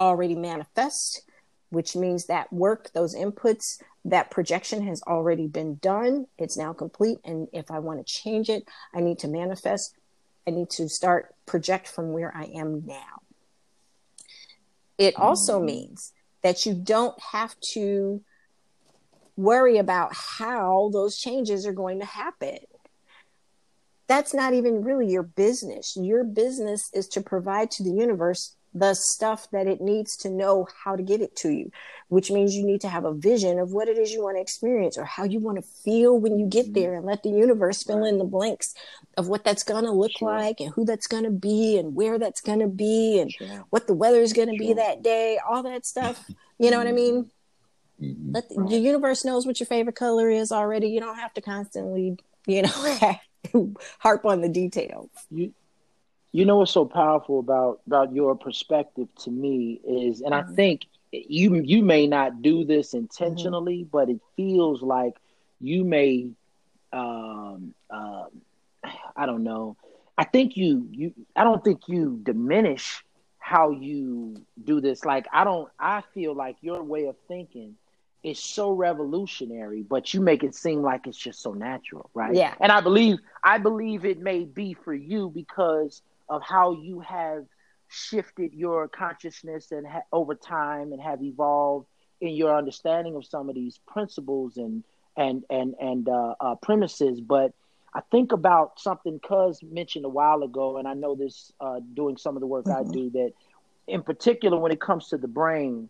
[0.00, 1.22] already manifest,
[1.70, 6.26] which means that work, those inputs, that projection has already been done.
[6.38, 7.18] It's now complete.
[7.24, 9.94] And if I want to change it, I need to manifest.
[10.46, 13.22] I need to start project from where I am now.
[14.98, 15.66] It also mm-hmm.
[15.66, 16.12] means
[16.44, 18.22] that you don't have to
[19.36, 22.58] worry about how those changes are going to happen.
[24.06, 25.96] That's not even really your business.
[25.96, 30.66] Your business is to provide to the universe the stuff that it needs to know
[30.84, 31.70] how to give it to you,
[32.08, 34.40] which means you need to have a vision of what it is you want to
[34.40, 36.74] experience or how you want to feel when you get mm-hmm.
[36.74, 38.74] there and let the universe fill in the blanks
[39.16, 40.28] of what that's going to look sure.
[40.28, 43.64] like and who that's going to be and where that's going to be and sure.
[43.70, 44.74] what the weather is going to sure.
[44.74, 46.24] be that day, all that stuff.
[46.56, 47.32] You know what I mean?
[48.00, 48.30] Mm-hmm.
[48.30, 50.86] Let the, the universe knows what your favorite color is already.
[50.86, 55.10] You don't have to constantly, you know, harp on the details.
[55.32, 55.52] You
[56.34, 60.50] you know what's so powerful about about your perspective to me is and mm-hmm.
[60.50, 63.96] i think you you may not do this intentionally mm-hmm.
[63.96, 65.14] but it feels like
[65.60, 66.28] you may
[66.92, 68.28] um, um
[69.16, 69.76] i don't know
[70.18, 73.04] i think you you i don't think you diminish
[73.38, 77.76] how you do this like i don't i feel like your way of thinking
[78.24, 82.54] is so revolutionary but you make it seem like it's just so natural right yeah
[82.60, 87.44] and i believe i believe it may be for you because of how you have
[87.88, 91.86] shifted your consciousness and ha- over time and have evolved
[92.20, 94.84] in your understanding of some of these principles and
[95.16, 97.20] and and and uh, uh, premises.
[97.20, 97.52] But
[97.94, 102.16] I think about something Cuz mentioned a while ago, and I know this uh, doing
[102.16, 102.90] some of the work mm-hmm.
[102.90, 103.32] I do that,
[103.86, 105.88] in particular when it comes to the brain,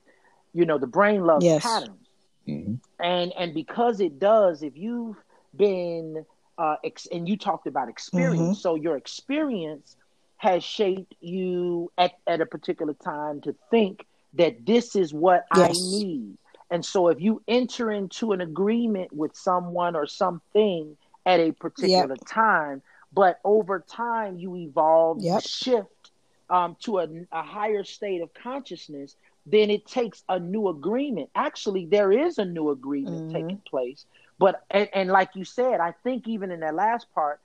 [0.52, 1.62] you know, the brain loves yes.
[1.62, 2.08] patterns,
[2.46, 2.74] mm-hmm.
[3.02, 5.16] and and because it does, if you've
[5.56, 6.26] been
[6.58, 8.52] uh, ex- and you talked about experience, mm-hmm.
[8.54, 9.96] so your experience
[10.36, 15.70] has shaped you at, at a particular time to think that this is what yes.
[15.70, 16.36] I need.
[16.70, 22.16] And so if you enter into an agreement with someone or something at a particular
[22.16, 22.26] yep.
[22.26, 25.42] time, but over time you evolve, yep.
[25.42, 26.10] shift
[26.50, 29.16] um, to a, a higher state of consciousness,
[29.46, 31.30] then it takes a new agreement.
[31.34, 33.32] Actually, there is a new agreement mm-hmm.
[33.32, 34.04] taking place.
[34.38, 37.40] But and, and like you said, I think even in that last part,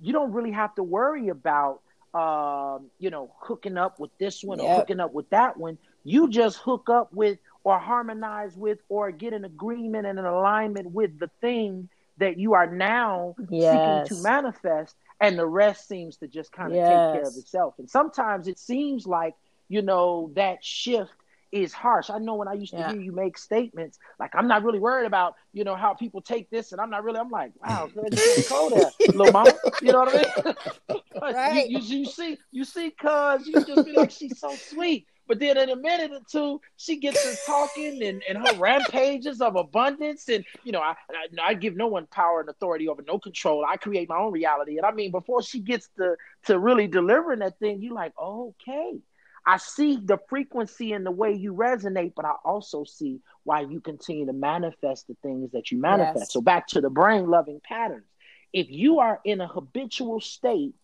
[0.00, 1.80] you don't really have to worry about
[2.14, 4.68] um, you know, hooking up with this one yep.
[4.68, 5.78] or hooking up with that one.
[6.04, 10.92] You just hook up with or harmonize with or get an agreement and an alignment
[10.92, 14.06] with the thing that you are now yes.
[14.06, 16.88] seeking to manifest, and the rest seems to just kind of yes.
[16.88, 17.74] take care of itself.
[17.78, 19.34] And sometimes it seems like,
[19.68, 21.12] you know, that shift
[21.54, 22.10] is harsh.
[22.10, 22.90] I know when I used to yeah.
[22.90, 26.50] hear you make statements like, "I'm not really worried about you know how people take
[26.50, 27.20] this," and I'm not really.
[27.20, 27.88] I'm like, "Wow,
[28.48, 30.52] cold there, little mama." You know what I
[30.90, 31.00] mean?
[31.22, 31.70] right.
[31.70, 35.38] you, you, you, see, you see, cuz you just be like, "She's so sweet," but
[35.38, 39.54] then in a minute or two, she gets to talking and, and her rampages of
[39.54, 43.20] abundance, and you know, I, I I give no one power and authority over no
[43.20, 43.64] control.
[43.64, 47.38] I create my own reality, and I mean, before she gets to to really delivering
[47.38, 48.98] that thing, you're like, okay
[49.46, 53.80] I see the frequency and the way you resonate, but I also see why you
[53.80, 56.18] continue to manifest the things that you manifest.
[56.18, 56.32] Yes.
[56.32, 58.06] So back to the brain loving patterns.
[58.52, 60.74] If you are in a habitual state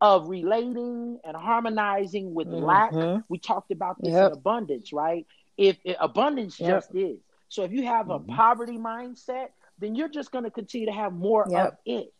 [0.00, 2.64] of relating and harmonizing with mm-hmm.
[2.64, 4.32] lack, we talked about this yep.
[4.32, 5.26] in abundance, right?
[5.56, 6.70] If, if abundance yep.
[6.70, 7.18] just is.
[7.48, 8.34] So if you have a mm-hmm.
[8.34, 11.66] poverty mindset, then you're just going to continue to have more yep.
[11.66, 12.12] of it.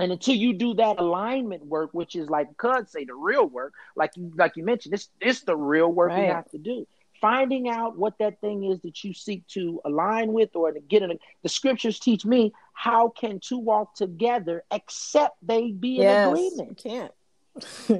[0.00, 3.74] And until you do that alignment work, which is like Cuz say the real work,
[3.96, 6.26] like you like you mentioned, it's it's the real work right.
[6.26, 6.86] you have to do.
[7.20, 11.02] finding out what that thing is that you seek to align with or to get
[11.02, 16.26] in a, the scriptures teach me how can two walk together except they be yes,
[16.26, 17.12] in agreement can't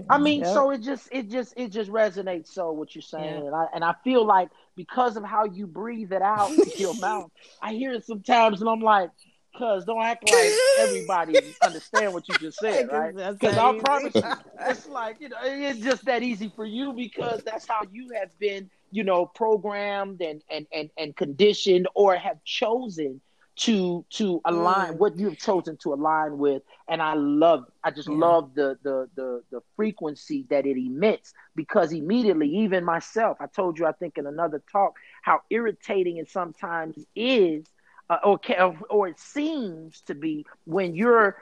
[0.09, 0.55] I mean, yep.
[0.55, 3.47] so it just it just it just resonates so what you're saying, yeah.
[3.47, 6.95] and I and I feel like because of how you breathe it out in your
[6.95, 9.11] mouth, I hear it sometimes, and I'm like,
[9.57, 14.23] "Cuz don't act like everybody understand what you just said, right?" Because I promise you,
[14.61, 18.37] it's like you know, it's just that easy for you because that's how you have
[18.39, 23.21] been, you know, programmed and and and and conditioned or have chosen
[23.61, 24.99] to to align mm.
[24.99, 28.15] what you've chosen to align with and i love i just yeah.
[28.15, 33.79] love the, the the the frequency that it emits because immediately even myself i told
[33.79, 37.67] you i think in another talk how irritating it sometimes is
[38.11, 38.39] uh, or
[38.91, 41.37] or it seems to be when you're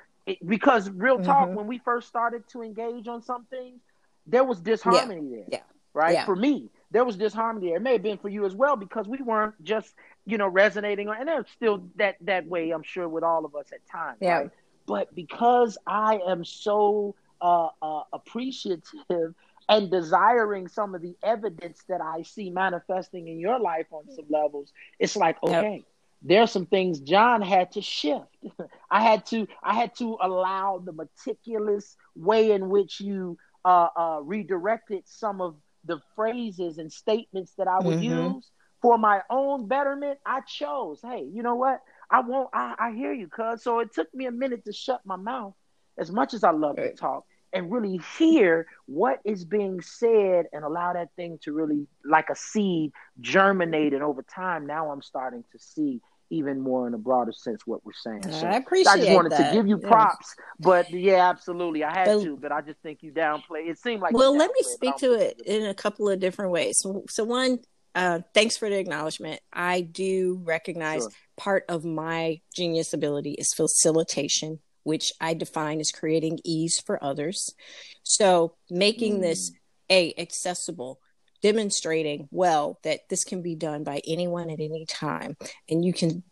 [0.47, 1.57] because real talk mm-hmm.
[1.57, 3.81] when we first started to engage on some things
[4.27, 5.37] there was disharmony yeah.
[5.37, 5.61] there yeah.
[5.95, 6.25] right yeah.
[6.25, 7.77] for me there was disharmony there.
[7.77, 9.93] It may have been for you as well because we weren't just
[10.29, 12.71] you know, resonating, and it's still that that way.
[12.71, 14.19] I'm sure with all of us at times.
[14.21, 14.39] Yeah.
[14.39, 14.51] Right?
[14.87, 19.35] But because I am so uh, uh, appreciative
[19.71, 24.27] and desiring some of the evidence that I see manifesting in your life on some
[24.29, 25.77] levels, it's like okay.
[25.77, 25.85] Yep.
[26.21, 28.37] There's some things John had to shift.
[28.91, 34.21] I had to I had to allow the meticulous way in which you uh, uh,
[34.23, 38.35] redirected some of the phrases and statements that I would mm-hmm.
[38.35, 38.51] use
[38.81, 41.81] for my own betterment, I chose, hey, you know what?
[42.11, 43.63] I won't, I, I hear you, cuz.
[43.63, 45.55] So it took me a minute to shut my mouth
[45.99, 46.95] as much as I love right.
[46.95, 51.87] to talk and really hear what is being said and allow that thing to really,
[52.05, 53.95] like a seed, germinate.
[53.95, 57.85] And over time, now I'm starting to see even more in a broader sense what
[57.85, 58.23] we're saying.
[58.31, 59.51] So I appreciate I just wanted that.
[59.51, 62.37] to give you props, but yeah, absolutely, I had but, to.
[62.37, 63.69] But I just think you downplay.
[63.69, 66.79] It seemed like well, let me speak to it in a couple of different ways.
[66.81, 67.61] So, so one,
[67.95, 69.41] uh, thanks for the acknowledgement.
[69.53, 71.11] I do recognize sure.
[71.37, 77.55] part of my genius ability is facilitation, which I define as creating ease for others.
[78.03, 79.23] So making mm.
[79.23, 79.53] this
[79.91, 81.01] a accessible,
[81.43, 85.37] demonstrating well that this can be done by anyone at any time,
[85.69, 86.23] and you can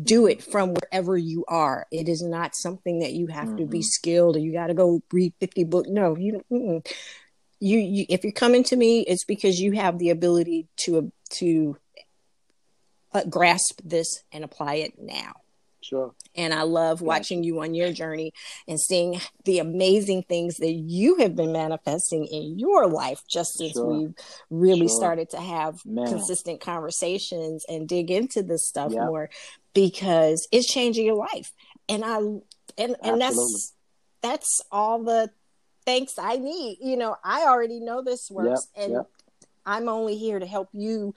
[0.00, 1.86] do it from wherever you are.
[1.90, 3.56] It is not something that you have mm-hmm.
[3.58, 5.88] to be skilled or you got to go read 50 books.
[5.88, 6.42] No, you
[7.60, 11.76] you, you if you're coming to me it's because you have the ability to to
[13.12, 15.32] uh, grasp this and apply it now
[15.88, 18.32] sure and i love watching you on your journey
[18.66, 23.72] and seeing the amazing things that you have been manifesting in your life just since
[23.72, 23.86] sure.
[23.86, 24.14] we've
[24.50, 24.96] really sure.
[24.96, 26.06] started to have Man.
[26.06, 29.06] consistent conversations and dig into this stuff yep.
[29.06, 29.30] more
[29.74, 31.52] because it's changing your life
[31.88, 33.22] and i and and Absolutely.
[33.22, 33.74] that's
[34.20, 35.30] that's all the
[35.88, 36.78] thanks I need.
[36.82, 39.10] You know, I already know this works yep, and yep.
[39.64, 41.14] I'm only here to help you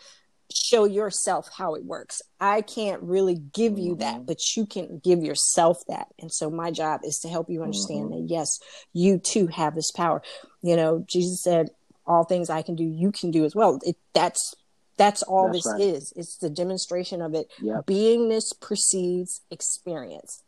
[0.54, 2.22] show yourself how it works.
[2.40, 4.00] I can't really give you mm-hmm.
[4.00, 6.08] that, but you can give yourself that.
[6.20, 8.28] And so my job is to help you understand mm-hmm.
[8.28, 8.60] that yes,
[8.94, 10.22] you too have this power.
[10.62, 11.70] You know, Jesus said,
[12.06, 13.80] all things I can do, you can do as well.
[13.84, 14.56] It, that's
[14.98, 15.82] that's all that's this right.
[15.82, 16.14] is.
[16.16, 17.48] It's the demonstration of it.
[17.62, 17.88] Yep.
[17.88, 20.44] Beingness precedes experience.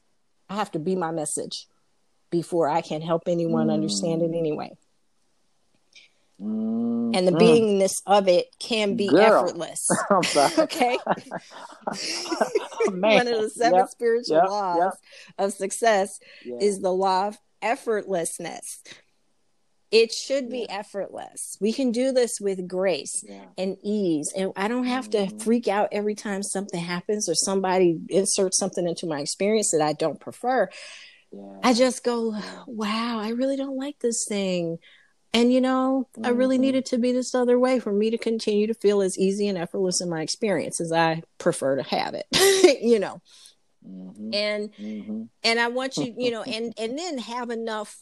[0.49, 1.67] I have to be my message
[2.29, 3.73] before I can help anyone mm.
[3.73, 4.37] understand it mm.
[4.37, 4.71] anyway.
[6.41, 7.15] Mm.
[7.15, 9.45] And the beingness of it can be Girl.
[9.45, 9.87] effortless.
[10.59, 10.97] okay.
[12.87, 13.89] One of the seven yep.
[13.89, 14.49] spiritual yep.
[14.49, 14.93] laws yep.
[15.37, 16.19] of success
[16.59, 18.81] is the law of effortlessness.
[19.91, 21.55] It should be effortless.
[21.61, 23.23] We can do this with grace
[23.59, 24.33] and ease.
[24.35, 25.37] And I don't have mm-hmm.
[25.37, 29.83] to freak out every time something happens or somebody inserts something into my experience that
[29.83, 30.67] I don't prefer.
[31.63, 32.35] I just go,
[32.67, 34.79] wow, I really don't like this thing.
[35.33, 36.25] And you know, mm-hmm.
[36.25, 36.61] I really mm-hmm.
[36.61, 39.57] needed to be this other way for me to continue to feel as easy and
[39.57, 42.27] effortless in my experience as I prefer to have it.
[42.81, 43.21] you know.
[43.87, 44.33] Mm-hmm.
[44.33, 45.23] And mm-hmm.
[45.43, 47.97] and I want you, you know, and and then have enough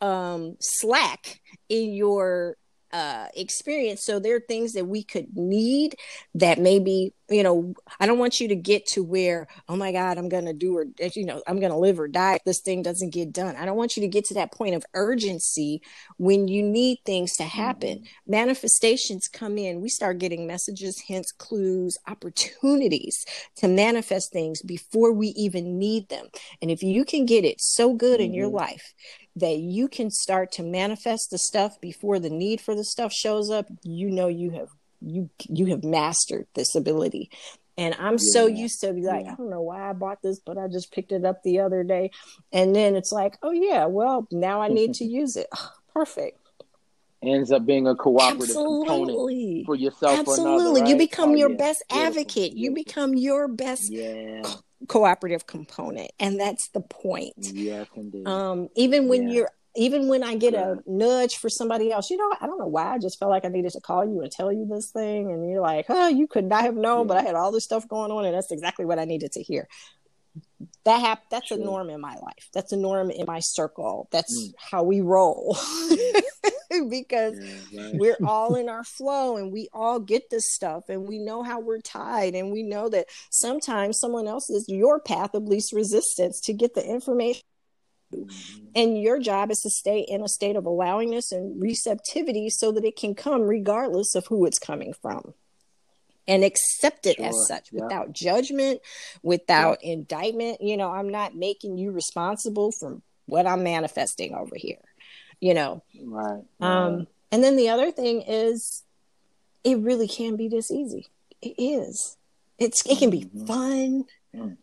[0.00, 2.56] um slack in your
[2.92, 4.02] uh, experience.
[4.02, 5.96] So there are things that we could need
[6.34, 10.18] that maybe, you know, I don't want you to get to where, oh my God,
[10.18, 12.60] I'm going to do or, you know, I'm going to live or die if this
[12.60, 13.56] thing doesn't get done.
[13.56, 15.80] I don't want you to get to that point of urgency
[16.18, 18.00] when you need things to happen.
[18.00, 18.30] Mm-hmm.
[18.30, 23.24] Manifestations come in, we start getting messages, hints, clues, opportunities
[23.56, 26.26] to manifest things before we even need them.
[26.60, 28.26] And if you can get it so good mm-hmm.
[28.26, 28.56] in your mm-hmm.
[28.56, 28.94] life
[29.36, 33.50] that you can start to manifest the stuff before the need for the stuff shows
[33.50, 34.68] up you know you have
[35.00, 37.30] you you have mastered this ability
[37.78, 38.32] and i'm yeah.
[38.32, 39.32] so used to be like yeah.
[39.32, 41.82] i don't know why i bought this but i just picked it up the other
[41.82, 42.10] day
[42.52, 46.38] and then it's like oh yeah well now i need to use it oh, perfect
[47.22, 48.86] ends up being a cooperative Absolutely.
[48.86, 50.18] component for yourself.
[50.18, 50.88] Absolutely, another, right?
[50.88, 51.56] you become oh, your yeah.
[51.56, 52.54] best advocate.
[52.54, 52.58] Beautiful.
[52.58, 54.42] You become your best yeah.
[54.88, 57.34] Cooperative component, and that's the point.
[57.38, 58.26] Yes, indeed.
[58.26, 59.34] Um, even when yeah.
[59.34, 62.66] you're even when I get a nudge for somebody else, you know, I don't know
[62.66, 62.94] why.
[62.94, 65.30] I just felt like I needed to call you and tell you this thing.
[65.32, 67.08] And you're like, oh, you could not have known, yeah.
[67.08, 68.26] but I had all this stuff going on.
[68.26, 69.68] And that's exactly what I needed to hear.
[70.84, 71.58] That hap- that's sure.
[71.58, 72.48] a norm in my life.
[72.52, 74.08] That's a norm in my circle.
[74.10, 74.52] That's mm.
[74.58, 75.56] how we roll.
[76.88, 77.38] because
[77.70, 77.94] yeah, right.
[77.94, 81.60] we're all in our flow and we all get this stuff and we know how
[81.60, 86.40] we're tied and we know that sometimes someone else is your path of least resistance
[86.40, 87.42] to get the information
[88.14, 88.64] Mm-hmm.
[88.74, 92.84] And your job is to stay in a state of allowingness and receptivity so that
[92.84, 95.34] it can come regardless of who it's coming from.
[96.28, 97.26] And accept it sure.
[97.26, 97.82] as such yeah.
[97.82, 98.80] without judgment,
[99.22, 99.94] without yeah.
[99.94, 100.60] indictment.
[100.60, 104.78] You know, I'm not making you responsible for what I'm manifesting over here.
[105.40, 105.82] You know.
[106.00, 106.42] Right.
[106.60, 108.84] Um, and then the other thing is
[109.64, 111.08] it really can be this easy.
[111.40, 112.16] It is.
[112.58, 113.46] It's it can be mm-hmm.
[113.46, 114.04] fun.
[114.34, 114.56] Mm.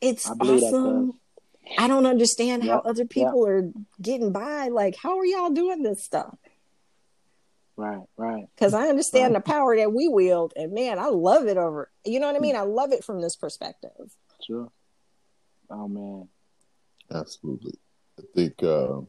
[0.00, 1.14] It's awesome
[1.78, 3.70] I don't understand how other people are
[4.00, 4.68] getting by.
[4.68, 6.36] Like, how are y'all doing this stuff?
[7.76, 8.44] Right, right.
[8.54, 9.44] Because I understand right.
[9.44, 11.90] the power that we wield, and man, I love it over.
[12.04, 12.56] You know what I mean?
[12.56, 13.90] I love it from this perspective.
[14.46, 14.70] Sure.
[15.70, 16.28] Oh man.
[17.12, 17.74] Absolutely.
[18.18, 19.00] I think uh,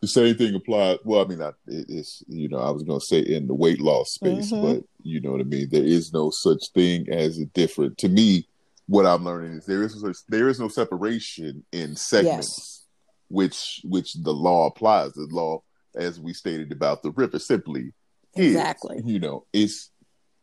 [0.00, 0.98] the same thing applies.
[1.04, 3.80] Well, I mean, I, it's you know, I was going to say in the weight
[3.80, 4.66] loss space, mm-hmm.
[4.66, 5.68] but you know what I mean.
[5.70, 7.98] There is no such thing as a different.
[7.98, 8.46] To me,
[8.86, 12.86] what I'm learning is there is there is no separation in segments, yes.
[13.28, 15.12] which which the law applies.
[15.12, 15.62] The law,
[15.96, 17.92] as we stated about the river, simply
[18.34, 18.98] exactly.
[18.98, 19.90] Is, you know, it's.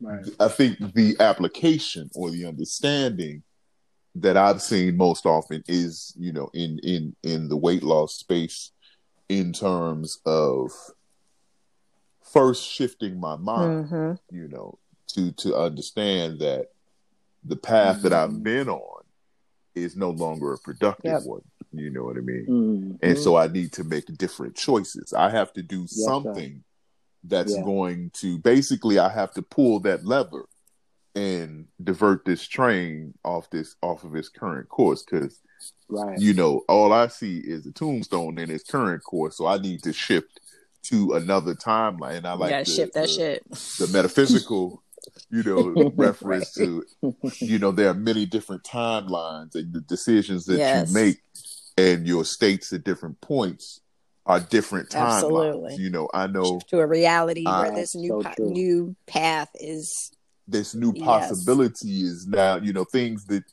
[0.02, 0.26] Right.
[0.38, 3.44] I think the application or the understanding
[4.16, 8.72] that I've seen most often is, you know, in in in the weight loss space,
[9.30, 10.72] in terms of
[12.22, 14.36] first shifting my mind, mm-hmm.
[14.36, 14.78] you know,
[15.08, 16.68] to to understand that
[17.44, 18.04] the path mm-hmm.
[18.04, 18.44] that I've mm-hmm.
[18.44, 19.03] been on
[19.76, 21.24] is no longer a productive yep.
[21.24, 21.42] one.
[21.72, 22.46] You know what I mean?
[22.48, 22.96] Mm-hmm.
[23.02, 25.14] And so I need to make different choices.
[25.14, 26.64] I have to do yes, something sir.
[27.24, 27.64] that's yeah.
[27.64, 30.48] going to basically I have to pull that lever
[31.16, 35.40] and divert this train off this off of its current course because
[35.88, 36.20] right.
[36.20, 39.38] you know all I see is a tombstone in its current course.
[39.38, 40.40] So I need to shift
[40.84, 42.18] to another timeline.
[42.18, 43.52] And I like to shift that the, shit.
[43.80, 44.83] The metaphysical
[45.30, 46.68] you know, reference right.
[46.68, 50.90] to, you know, there are many different timelines and the decisions that yes.
[50.90, 51.22] you make
[51.78, 53.82] and your states at different points
[54.26, 55.16] are different timelines.
[55.16, 55.76] Absolutely.
[55.76, 60.12] You know, I know to a reality I, where this new so new path is
[60.48, 62.12] this new possibility yes.
[62.12, 63.44] is now, you know, things that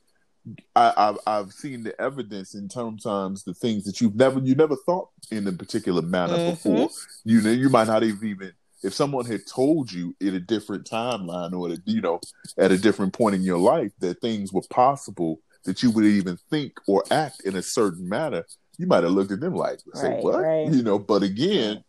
[0.75, 4.77] I, have I've seen the evidence in sometimes the things that you've never you never
[4.77, 6.51] thought in a particular manner mm-hmm.
[6.51, 6.91] before.
[7.25, 10.89] You know, you might not have even if someone had told you in a different
[10.89, 12.21] timeline or you know
[12.59, 16.39] at a different point in your life that things were possible that you would even
[16.51, 18.45] think or act in a certain manner
[18.79, 20.73] you might have looked at them like say right, what right.
[20.73, 21.83] you know but again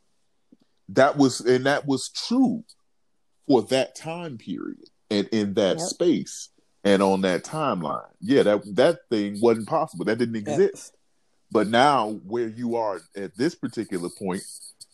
[0.90, 2.64] that was and that was true
[3.48, 5.88] for that time period and in that yep.
[5.88, 6.50] space
[6.84, 11.00] and on that timeline yeah that that thing wasn't possible that didn't exist yep.
[11.52, 14.44] but now where you are at this particular point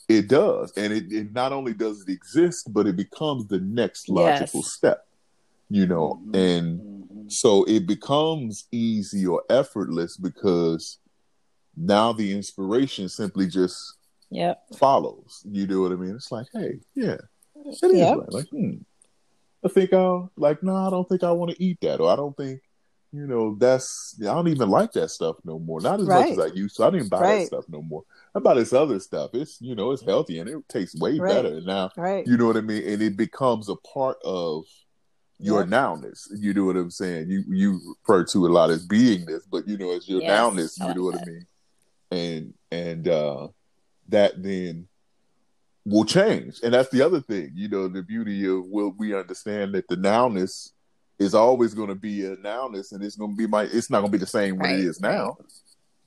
[0.08, 0.72] it does.
[0.78, 4.72] And it, it not only does it exist, but it becomes the next logical yes.
[4.72, 5.08] step,
[5.70, 6.36] you know, mm-hmm.
[6.36, 7.30] and mm-hmm.
[7.30, 11.00] so it becomes easy or effortless because
[11.76, 13.98] now the inspiration simply just
[14.30, 14.64] yep.
[14.78, 15.42] follows.
[15.46, 16.16] You know what I mean?
[16.16, 17.18] It's like, hey, yeah,
[17.56, 18.18] it is yep.
[18.18, 18.32] right.
[18.32, 18.78] Like, hmm,
[19.64, 22.16] I think I'll like, no, I don't think I want to eat that, or I
[22.16, 22.62] don't think
[23.12, 25.80] you know, that's I don't even like that stuff no more.
[25.82, 26.30] Not as right.
[26.30, 26.86] much as I used to.
[26.86, 27.40] I didn't buy right.
[27.40, 28.04] that stuff no more.
[28.36, 29.32] I buy this other stuff.
[29.34, 31.34] It's you know, it's healthy and it tastes way right.
[31.34, 31.90] better now.
[31.96, 32.28] Right.
[32.28, 32.88] You know what I mean?
[32.88, 34.66] And it becomes a part of
[35.40, 35.70] your yep.
[35.70, 36.28] nowness.
[36.36, 37.30] You know what I'm saying?
[37.30, 40.80] You you refer to a lot as beingness, but you know, as your yes, nowness,
[40.80, 41.48] you know what I mean?
[42.12, 43.48] And and uh
[44.10, 44.88] that then
[45.86, 46.60] will change.
[46.64, 49.96] And that's the other thing, you know, the beauty of will we understand that the
[49.96, 50.72] nowness
[51.20, 53.64] is always going to be a nowness, and it's going to be my.
[53.64, 54.72] It's not going to be the same right.
[54.72, 55.38] what it is now.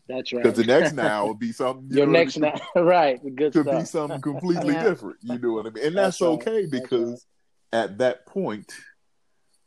[0.09, 0.43] That's right.
[0.43, 1.87] Because the next now will be something.
[1.91, 3.21] You Your next now, right?
[3.23, 3.81] Good could stuff.
[3.81, 4.85] be something completely yeah.
[4.85, 5.17] different.
[5.23, 5.87] You know what I mean?
[5.87, 6.71] And that's, that's okay right.
[6.71, 7.27] because
[7.73, 7.81] right.
[7.81, 8.73] at that point,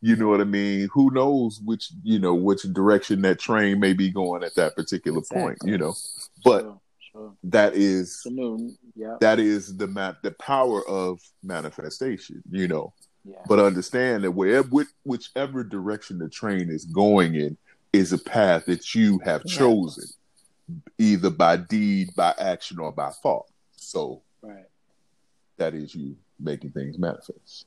[0.02, 0.90] you know what I mean.
[0.94, 5.20] Who knows which you know which direction that train may be going at that particular
[5.20, 5.42] exactly.
[5.42, 5.60] point.
[5.64, 5.94] You know,
[6.44, 6.80] but sure.
[7.14, 7.34] Sure.
[7.44, 8.22] that is
[9.22, 12.44] that is the map the power of manifestation.
[12.50, 12.94] You know,
[13.48, 17.58] but understand that wherever, whichever direction the train is going in
[17.92, 20.06] is a path that you have chosen,
[20.98, 23.46] either by deed, by action, or by thought.
[23.76, 24.66] So, right.
[25.58, 27.66] that is you making things manifest.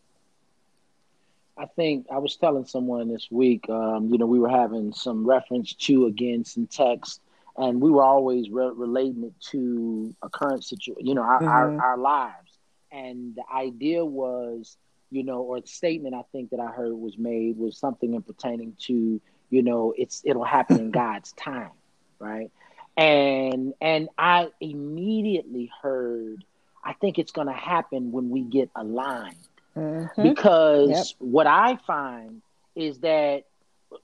[1.58, 5.26] I think I was telling someone this week, um, you know, we were having some
[5.26, 7.22] reference to again some text,
[7.56, 11.48] and we were always re- relating it to a current situation, you know, our, mm-hmm.
[11.48, 12.58] our, our lives.
[12.92, 14.76] And the idea was,
[15.10, 18.22] you know, or the statement I think that I heard was made was something in
[18.22, 21.70] pertaining to, you know, it's it'll happen in God's time,
[22.18, 22.50] right?
[22.96, 26.44] And and I immediately heard,
[26.82, 29.36] I think it's going to happen when we get aligned
[29.76, 30.22] Mm-hmm.
[30.22, 31.06] Because yep.
[31.18, 32.40] what I find
[32.74, 33.44] is that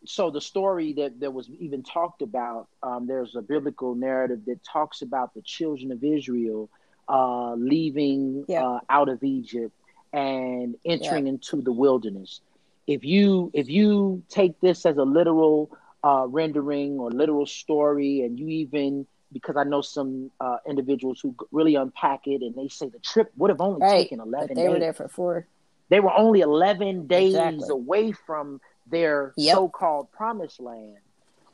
[0.05, 4.61] so the story that, that was even talked about, um, there's a biblical narrative that
[4.65, 6.71] talks about the children of Israel
[7.09, 8.63] uh, leaving yep.
[8.63, 9.75] uh, out of Egypt
[10.13, 11.35] and entering yep.
[11.35, 12.41] into the wilderness.
[12.87, 15.71] If you if you take this as a literal
[16.03, 21.35] uh, rendering or literal story, and you even because I know some uh, individuals who
[21.53, 24.03] really unpack it and they say the trip would have only right.
[24.03, 24.49] taken eleven.
[24.49, 24.71] But they days.
[24.71, 25.47] were there for four.
[25.93, 27.69] They were only 11 days exactly.
[27.69, 29.57] away from their yep.
[29.57, 30.97] so-called promised land,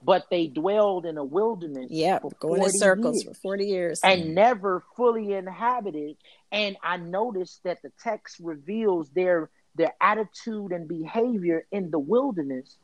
[0.03, 1.89] but they dwelled in a wilderness.
[1.91, 6.17] Yeah, going in circles years, for 40 years and never fully inhabited.
[6.53, 12.77] And I noticed that the text reveals their their attitude and behavior in the wilderness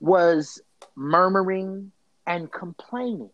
[0.00, 0.60] was
[0.94, 1.92] murmuring
[2.26, 3.30] and complaining.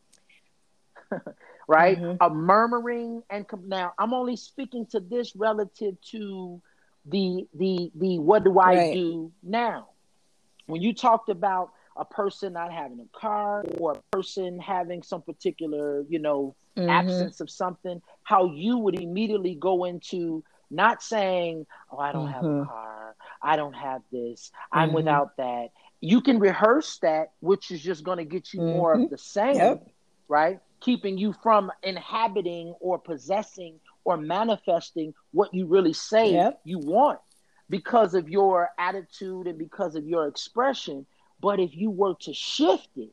[1.69, 1.99] right?
[2.01, 2.17] Mm-hmm.
[2.21, 6.61] A murmuring and com- now I'm only speaking to this relative to
[7.07, 8.95] the the the what do I right.
[8.95, 9.89] do now?
[10.67, 15.23] When you talked about a person not having a car or a person having some
[15.23, 16.89] particular, you know, mm-hmm.
[16.89, 22.35] absence of something, how you would immediately go into not saying, "Oh, I don't mm-hmm.
[22.35, 22.69] have a mm-hmm.
[22.69, 23.15] car.
[23.43, 24.51] I don't have this.
[24.73, 24.97] I'm mm-hmm.
[24.97, 25.69] without that."
[26.01, 29.11] You can rehearse that, which is just going to get you more of mm-hmm.
[29.11, 29.89] the same, yep.
[30.29, 30.61] right?
[30.81, 36.61] Keeping you from inhabiting or possessing or manifesting what you really say yep.
[36.65, 37.21] you want
[37.71, 41.07] because of your attitude and because of your expression.
[41.45, 43.11] But if you were to shift it,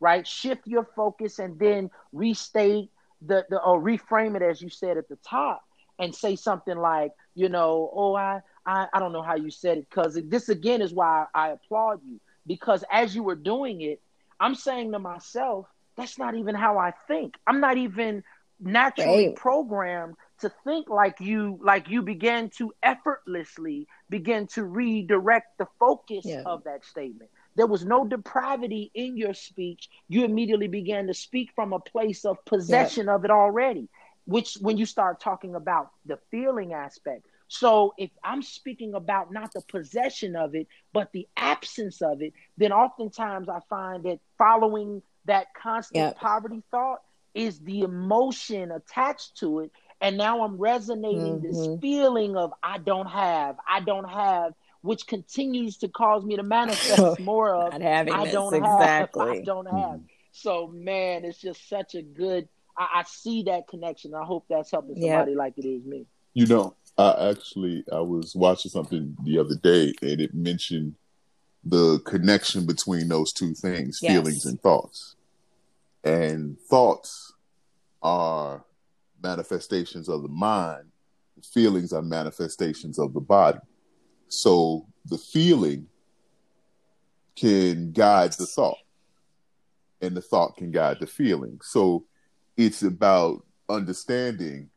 [0.00, 2.90] right, shift your focus and then restate
[3.22, 5.64] the, the or reframe it as you said at the top
[5.98, 9.78] and say something like, you know, oh, I, I, I don't know how you said
[9.78, 14.02] it because this again is why I, applaud you because as you were doing it,
[14.38, 15.64] I'm saying to myself,
[15.96, 17.36] that's not even how I think.
[17.46, 18.22] I'm not even
[18.60, 19.36] naturally right.
[19.36, 26.26] programmed to think like you like you began to effortlessly begin to redirect the focus
[26.26, 26.42] yeah.
[26.44, 31.50] of that statement there was no depravity in your speech you immediately began to speak
[31.54, 33.14] from a place of possession yeah.
[33.14, 33.86] of it already
[34.24, 39.52] which when you start talking about the feeling aspect so if i'm speaking about not
[39.52, 45.02] the possession of it but the absence of it then oftentimes i find that following
[45.26, 46.18] that constant yeah.
[46.18, 47.02] poverty thought
[47.34, 51.46] is the emotion attached to it and now I'm resonating mm-hmm.
[51.46, 56.42] this feeling of I don't have, I don't have, which continues to cause me to
[56.42, 57.78] manifest more of I
[58.30, 59.26] don't exactly.
[59.26, 59.74] have, I don't have.
[59.74, 60.04] Mm-hmm.
[60.32, 62.48] So man, it's just such a good.
[62.76, 64.14] I, I see that connection.
[64.14, 65.38] I hope that's helping somebody yep.
[65.38, 66.06] like it is me.
[66.32, 70.94] You know, I actually I was watching something the other day, and it mentioned
[71.64, 74.12] the connection between those two things, yes.
[74.12, 75.16] feelings and thoughts.
[76.04, 77.34] And thoughts
[78.02, 78.64] are
[79.22, 80.84] manifestations of the mind,
[81.52, 83.58] feelings are manifestations of the body.
[84.30, 85.86] So the feeling
[87.36, 88.78] can guide the thought,
[90.00, 91.58] and the thought can guide the feeling.
[91.62, 92.04] So
[92.56, 94.70] it's about understanding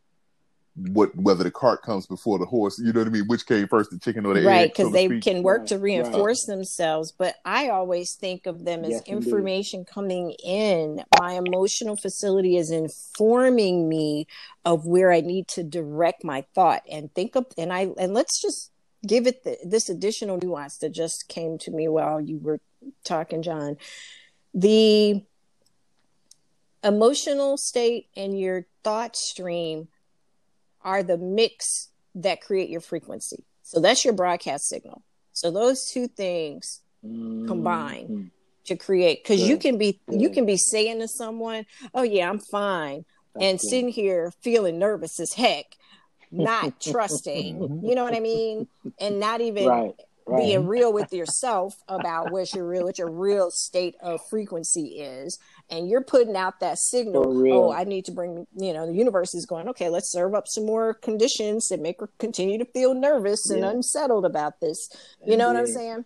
[0.75, 3.67] what whether the cart comes before the horse you know what i mean which came
[3.67, 4.45] first the chicken or the egg.
[4.45, 5.23] right because so they speak.
[5.23, 6.55] can work to reinforce right.
[6.55, 9.91] themselves but i always think of them as yes, information indeed.
[9.93, 14.25] coming in my emotional facility is informing me
[14.65, 18.41] of where i need to direct my thought and think of and i and let's
[18.41, 18.71] just
[19.05, 22.59] give it the, this additional nuance that just came to me while you were
[23.03, 23.77] talking john
[24.53, 25.23] the
[26.83, 29.87] emotional state and your thought stream
[30.81, 33.43] are the mix that create your frequency.
[33.63, 35.03] So that's your broadcast signal.
[35.31, 37.47] So those two things mm-hmm.
[37.47, 38.31] combine
[38.65, 42.39] to create because you can be you can be saying to someone, "Oh yeah, I'm
[42.39, 43.67] fine," that's and good.
[43.67, 45.77] sitting here feeling nervous as heck,
[46.33, 47.81] not trusting.
[47.83, 48.67] You know what I mean?
[48.99, 50.41] And not even right right.
[50.41, 55.39] being real with yourself about what your real what your real state of frequency is.
[55.69, 59.33] And you're putting out that signal oh i need to bring you know the universe
[59.33, 62.93] is going okay let's serve up some more conditions that make her continue to feel
[62.93, 64.89] nervous and unsettled about this.
[65.25, 66.05] You know what i'm saying?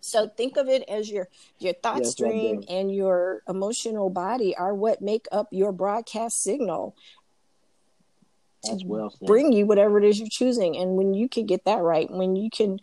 [0.00, 1.28] So think of it as your
[1.58, 6.96] your thought yes, stream and your emotional body are what make up your broadcast signal
[8.64, 10.76] to well bring you whatever it is you're choosing.
[10.76, 12.78] And when you can get that right, when you can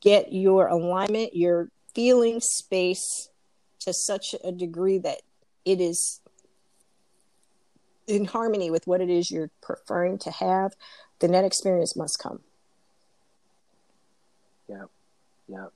[0.00, 3.28] get your alignment, your feeling space
[3.80, 5.18] to such a degree that
[5.64, 6.20] it is
[8.06, 10.74] in harmony with what it is you're preferring to have,
[11.20, 12.40] then that experience must come.
[14.68, 14.84] Yeah,
[15.48, 15.66] yeah.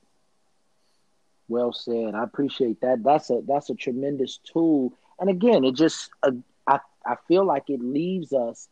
[1.47, 2.13] Well said.
[2.13, 3.03] I appreciate that.
[3.03, 4.93] That's a that's a tremendous tool.
[5.19, 6.31] And again, it just uh,
[6.67, 8.67] I I feel like it leaves us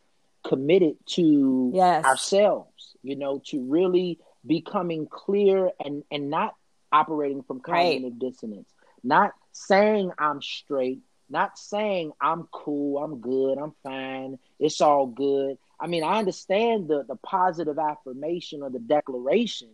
[0.48, 2.06] committed to yes.
[2.06, 6.56] ourselves, you know, to really becoming clear and and not
[6.92, 8.20] operating from cognitive right.
[8.20, 8.70] dissonance.
[9.04, 15.58] Not saying I'm straight, not saying I'm cool, I'm good, I'm fine, it's all good.
[15.80, 19.70] I mean, I understand the the positive affirmation or the declaration,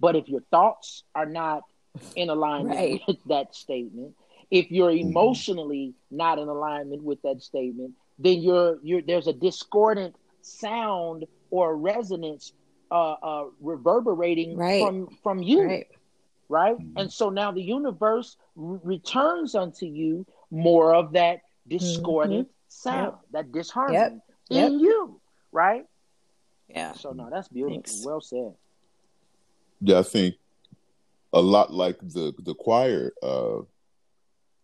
[0.00, 1.62] but if your thoughts are not
[2.14, 3.00] in alignment right.
[3.06, 4.14] with that statement.
[4.50, 5.08] If you're mm-hmm.
[5.08, 11.76] emotionally not in alignment with that statement, then you're you're there's a discordant sound or
[11.76, 12.52] resonance
[12.90, 14.82] uh, uh, reverberating right.
[14.82, 15.86] from from you, right?
[16.48, 16.78] right?
[16.78, 16.98] Mm-hmm.
[16.98, 22.68] And so now the universe r- returns unto you more of that discordant mm-hmm.
[22.68, 23.20] sound, yep.
[23.32, 24.12] that disharmony yep.
[24.50, 24.80] in yep.
[24.80, 25.20] you,
[25.52, 25.84] right?
[26.68, 26.92] Yeah.
[26.92, 27.82] So no, that's beautiful.
[27.82, 28.04] Thanks.
[28.04, 28.54] Well said.
[29.80, 30.36] Yeah, I think
[31.32, 33.58] a lot like the the choir uh,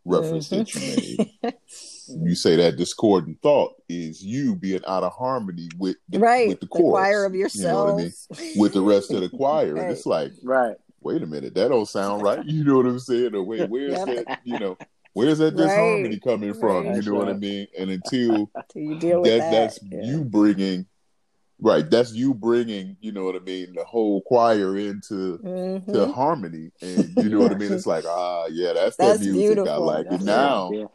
[0.05, 0.59] reference mm-hmm.
[0.59, 1.55] that you made.
[2.09, 6.61] you say that discordant thought is you being out of harmony with the, right with
[6.61, 8.53] the, chorus, the choir of yourself, you know I mean?
[8.57, 9.83] with the rest of the choir, right.
[9.83, 12.45] and it's like, right, wait a minute, that don't sound right.
[12.47, 13.35] You know what I'm saying?
[13.35, 14.27] Or wait, where's yep.
[14.27, 14.41] that?
[14.45, 14.77] You know.
[15.15, 16.23] Where's that disharmony right.
[16.23, 16.87] coming from?
[16.87, 16.97] Right.
[16.97, 17.67] You know what I mean?
[17.79, 20.05] And until, until you deal with that, that's yeah.
[20.05, 20.87] you bringing
[21.63, 25.93] Right, that's you bringing, you know what I mean, the whole choir into mm-hmm.
[25.93, 27.73] to harmony, and you know what I mean.
[27.73, 29.73] It's like, ah, yeah, that's, that's that music beautiful.
[29.73, 30.73] I like that's it now.
[30.73, 30.87] Yeah.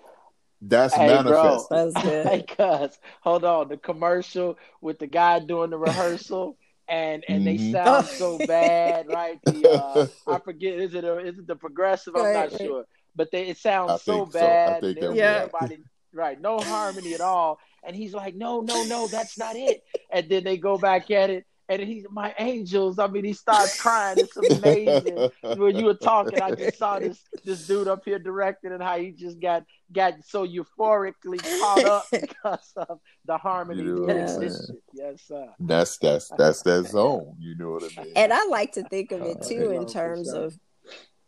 [0.62, 1.70] That's hey, manifest.
[1.70, 2.26] That's good.
[2.28, 6.58] hey, cuz, hold on, the commercial with the guy doing the rehearsal.
[6.90, 7.72] and and mm-hmm.
[7.72, 9.40] they sound so bad, right?
[9.44, 12.16] The, uh, I forget is it a, is it the progressive?
[12.16, 12.86] I'm right, not sure,
[13.16, 14.82] but they, it sounds I so bad.
[14.82, 14.90] So.
[14.90, 15.48] I think yeah.
[15.54, 15.80] everybody
[16.14, 17.60] right, no harmony at all.
[17.84, 19.84] And he's like, no, no, no, that's not it.
[20.12, 21.46] And then they go back at it.
[21.70, 22.98] And he's my angels.
[22.98, 24.18] I mean, he starts crying.
[24.20, 25.30] It's amazing.
[25.58, 28.98] when you were talking, I just saw this this dude up here directing and how
[28.98, 33.84] he just got got so euphorically caught up because of the harmony.
[33.84, 34.72] You know yes.
[34.94, 35.48] yes, sir.
[35.60, 37.36] That's that's that's that zone.
[37.40, 38.14] You know what I mean?
[38.16, 40.58] And I like to think of it uh, too in oh, terms of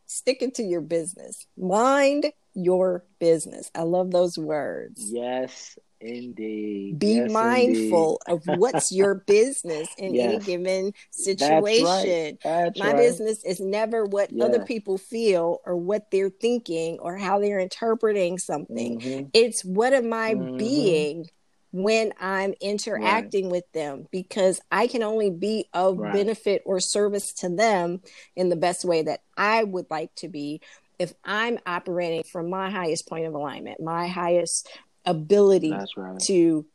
[0.06, 1.48] sticking to your business.
[1.58, 3.72] Mind your business.
[3.76, 5.12] I love those words.
[5.12, 6.98] Yes, Indeed.
[6.98, 8.52] Be yes, mindful indeed.
[8.52, 10.34] of what's your business in yes.
[10.34, 11.84] any given situation.
[11.84, 12.38] That's right.
[12.44, 12.98] That's My right.
[12.98, 14.48] business is never what yes.
[14.48, 19.00] other people feel or what they're thinking or how they're interpreting something.
[19.00, 19.28] Mm-hmm.
[19.34, 20.58] It's what am I mm-hmm.
[20.58, 21.30] being
[21.72, 23.52] when I'm interacting right.
[23.52, 28.02] with them because I can only be of benefit or service to them
[28.36, 30.62] in the best way that I would like to be
[30.98, 34.70] if I'm operating from my highest point of alignment, my highest
[35.06, 36.20] ability right.
[36.22, 36.66] to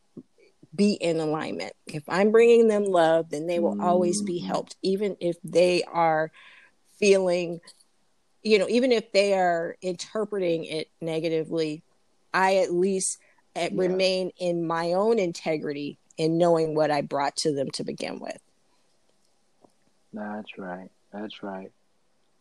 [0.75, 1.73] be in alignment.
[1.87, 3.83] If I'm bringing them love, then they will mm.
[3.83, 4.47] always be mm-hmm.
[4.47, 6.33] helped, even if they are
[6.99, 7.61] feeling,
[8.43, 11.83] you know, even if they are interpreting it negatively.
[12.33, 13.19] I at least
[13.55, 13.81] eh, yeah.
[13.81, 18.39] remain in my own integrity in knowing what I brought to them to begin with.
[20.13, 20.91] That's right.
[21.13, 21.71] That's right.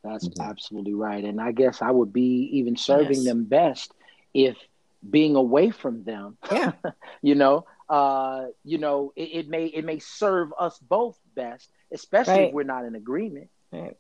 [0.04, 0.42] That's mm-hmm.
[0.42, 1.24] absolutely right.
[1.24, 3.26] And I guess I would be even serving yes.
[3.26, 3.94] them best
[4.34, 4.58] if
[5.10, 6.38] being away from them.
[6.52, 6.72] Yeah.
[7.22, 12.34] you know, uh, you know, it, it, may it may serve us both best, especially
[12.34, 12.48] right.
[12.48, 13.50] if we're not in agreement.
[13.72, 13.98] Right.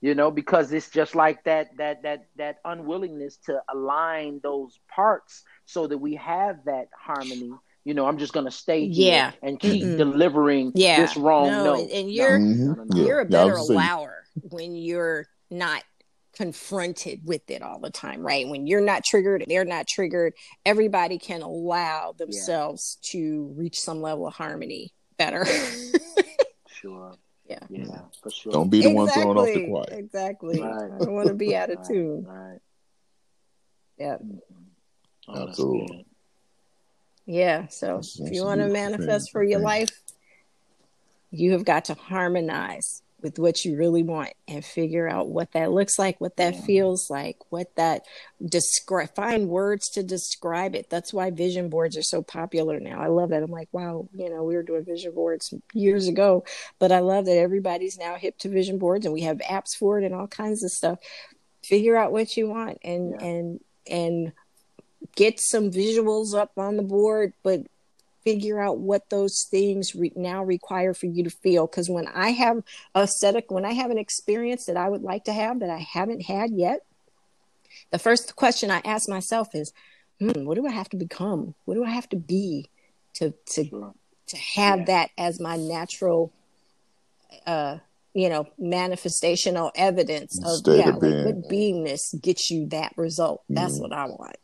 [0.00, 5.42] You know, because it's just like that that that that unwillingness to align those parts
[5.64, 7.52] so that we have that harmony.
[7.84, 9.32] You know, I'm just gonna stay here yeah.
[9.42, 11.00] and keep mm delivering yeah.
[11.00, 11.90] this wrong no, note.
[11.90, 15.82] And you're no, no, you're a better allower when you're not
[16.36, 18.46] confronted with it all the time, right?
[18.46, 20.34] When you're not triggered, they're not triggered,
[20.64, 23.12] everybody can allow themselves yeah.
[23.12, 25.46] to reach some level of harmony better.
[26.68, 27.14] sure.
[27.48, 27.60] Yeah.
[27.70, 28.52] Yeah, for sure.
[28.52, 29.24] Don't be the exactly.
[29.24, 29.88] one throwing off the quiet.
[29.92, 30.60] Exactly.
[30.60, 30.90] Right.
[30.92, 32.24] I don't want to be out of tune.
[32.26, 32.58] Right.
[33.98, 34.16] Yeah.
[35.28, 36.06] Oh, Absolutely.
[37.24, 37.68] Yeah.
[37.68, 40.02] So that's, if you want to manifest for your life,
[41.30, 45.72] you have got to harmonize with what you really want and figure out what that
[45.72, 46.60] looks like, what that yeah.
[46.60, 48.04] feels like, what that
[48.44, 50.88] describe find words to describe it.
[50.88, 53.00] That's why vision boards are so popular now.
[53.00, 53.42] I love that.
[53.42, 56.44] I'm like, wow, you know, we were doing vision boards years ago,
[56.78, 59.98] but I love that everybody's now hip to vision boards and we have apps for
[59.98, 61.00] it and all kinds of stuff.
[61.64, 63.26] Figure out what you want and yeah.
[63.26, 63.60] and
[63.90, 64.32] and
[65.16, 67.66] get some visuals up on the board, but
[68.26, 71.68] figure out what those things re- now require for you to feel.
[71.68, 75.02] Because when I have a set of, when I have an experience that I would
[75.02, 76.80] like to have that I haven't had yet,
[77.92, 79.72] the first question I ask myself is,
[80.18, 81.54] hmm, what do I have to become?
[81.66, 82.68] What do I have to be
[83.14, 83.94] to to sure.
[84.26, 84.84] to have yeah.
[84.86, 86.32] that as my natural
[87.46, 87.78] uh
[88.12, 93.44] you know manifestational evidence of State yeah, of like what beingness gets you that result.
[93.48, 93.82] That's mm.
[93.82, 94.36] what I want.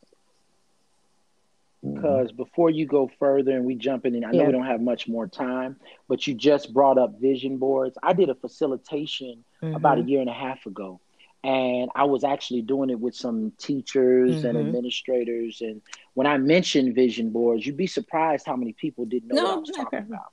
[1.85, 4.47] Because before you go further and we jump in, and I know yeah.
[4.47, 5.77] we don't have much more time,
[6.09, 7.99] but you just brought up vision boards.
[8.03, 9.75] I did a facilitation mm-hmm.
[9.75, 11.01] about a year and a half ago
[11.45, 14.47] and I was actually doing it with some teachers mm-hmm.
[14.47, 15.61] and administrators.
[15.61, 15.83] And
[16.15, 19.53] when I mentioned vision boards, you'd be surprised how many people didn't know no, what
[19.53, 20.33] I was talking about.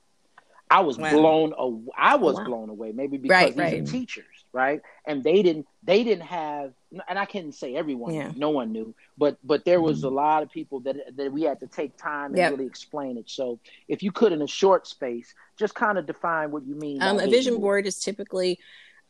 [0.70, 1.10] I was wow.
[1.10, 1.52] blown.
[1.56, 1.92] Away.
[1.98, 2.44] I was wow.
[2.44, 2.92] blown away.
[2.92, 3.80] Maybe because right, these right.
[3.80, 4.80] are teachers, right?
[5.06, 5.66] And they didn't.
[5.82, 6.72] They didn't have.
[7.08, 8.14] And I can't say everyone.
[8.14, 8.32] Yeah.
[8.36, 8.94] No one knew.
[9.16, 10.08] But but there was mm-hmm.
[10.08, 12.52] a lot of people that that we had to take time and yep.
[12.52, 13.28] really explain it.
[13.30, 17.02] So if you could, in a short space, just kind of define what you mean.
[17.02, 17.62] Um, a vision board.
[17.62, 18.58] board is typically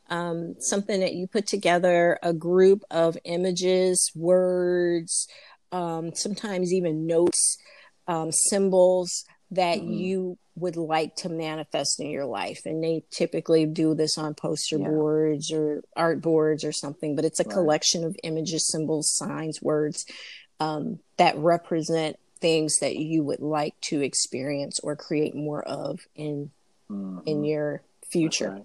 [0.08, 5.28] um, something that you put together, a group of images, words,
[5.72, 7.56] um, sometimes even notes,
[8.08, 9.92] um, symbols that mm-hmm.
[9.92, 12.60] you would like to manifest in your life.
[12.64, 14.88] And they typically do this on poster yeah.
[14.88, 17.52] boards or art boards or something, but it's a right.
[17.52, 20.04] collection of images, symbols, signs, words
[20.60, 26.50] um, that represent things that you would like to experience or create more of in
[26.90, 27.20] mm-hmm.
[27.26, 28.62] in your future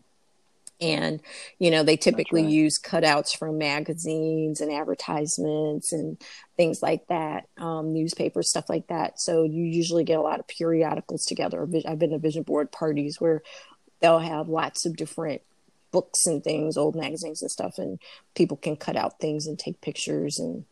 [0.81, 1.21] and
[1.59, 2.51] you know they typically right.
[2.51, 6.21] use cutouts from magazines and advertisements and
[6.57, 9.19] things like that um, newspapers stuff like that.
[9.19, 11.67] So you usually get a lot of periodicals together.
[11.87, 13.41] I've been to vision board parties where
[14.01, 15.41] they'll have lots of different
[15.91, 17.99] books and things old magazines and stuff and
[18.35, 20.65] people can cut out things and take pictures and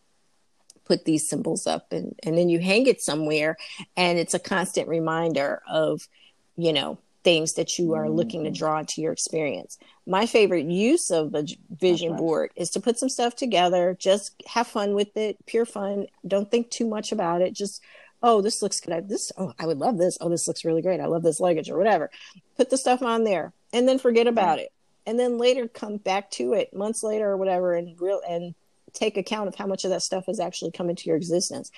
[0.86, 1.94] put these symbols up.
[1.94, 3.56] And, and then you hang it somewhere
[3.96, 6.08] and it's a constant reminder of
[6.56, 8.58] you know things that you are looking to mm-hmm.
[8.58, 9.78] draw into your experience.
[10.06, 12.20] My favorite use of a vision right.
[12.20, 16.08] board is to put some stuff together, just have fun with it, pure fun.
[16.28, 17.54] Don't think too much about it.
[17.54, 17.82] Just,
[18.22, 18.94] oh, this looks good.
[18.94, 20.18] I, this, oh, I would love this.
[20.20, 21.00] Oh, this looks really great.
[21.00, 22.12] I love this luggage or whatever.
[22.58, 24.70] Put the stuff on there and then forget about it.
[25.06, 28.56] And then later come back to it months later or whatever and real and
[28.94, 31.72] take account of how much of that stuff has actually come into your existence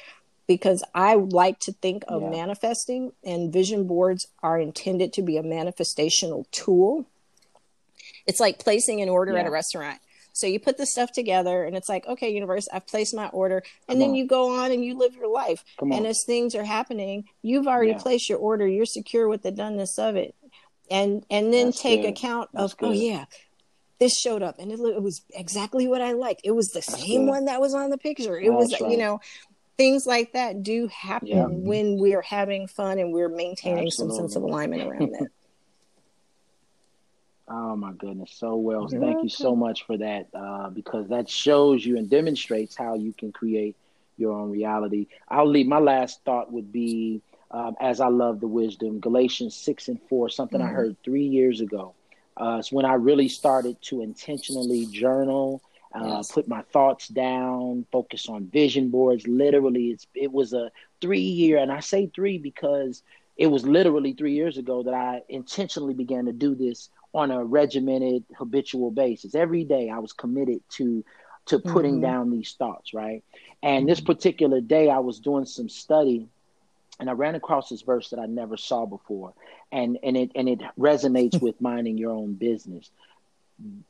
[0.47, 2.29] because I like to think of yeah.
[2.29, 7.05] manifesting, and vision boards are intended to be a manifestational tool.
[8.27, 9.39] It's like placing an order yeah.
[9.39, 9.99] at a restaurant.
[10.33, 13.63] So you put the stuff together, and it's like, okay, universe, I've placed my order,
[13.87, 14.15] and Come then on.
[14.15, 15.63] you go on and you live your life.
[15.79, 17.99] And as things are happening, you've already yeah.
[17.99, 18.67] placed your order.
[18.67, 20.35] You're secure with the doneness of it,
[20.91, 22.09] and and then That's take good.
[22.09, 22.89] account That's of, oh, good.
[22.89, 23.25] oh yeah,
[23.99, 26.41] this showed up and it, it, was exactly what I liked.
[26.43, 27.31] It was the That's same good.
[27.31, 28.37] one that was on the picture.
[28.37, 28.91] It That's was, right.
[28.91, 29.21] you know,
[29.77, 31.45] things like that do happen yeah.
[31.45, 34.17] when we're having fun and we're maintaining Absolutely.
[34.17, 35.27] some sense of alignment around that.
[37.47, 38.87] Oh my goodness, so well.
[38.89, 39.23] You're Thank welcome.
[39.25, 43.31] you so much for that uh, because that shows you and demonstrates how you can
[43.31, 43.75] create
[44.17, 45.05] your own reality.
[45.29, 47.21] I'll leave my last thought would be
[47.51, 50.69] um, as I love the wisdom, Galatians 6 and 4, something mm-hmm.
[50.69, 51.93] I heard three years ago.
[52.35, 55.61] Uh, it's when I really started to intentionally journal
[55.95, 56.31] uh, yes.
[56.31, 59.27] put my thoughts down, focus on vision boards.
[59.27, 63.01] Literally, it's it was a three year, and I say three because
[63.37, 67.43] it was literally three years ago that I intentionally began to do this on a
[67.43, 69.35] regimented, habitual basis.
[69.35, 71.03] Every day, I was committed to
[71.47, 72.01] to putting mm-hmm.
[72.01, 73.23] down these thoughts, right?
[73.63, 73.89] And mm-hmm.
[73.89, 76.27] this particular day, I was doing some study,
[76.99, 79.33] and I ran across this verse that I never saw before,
[79.71, 82.89] and and it and it resonates with minding your own business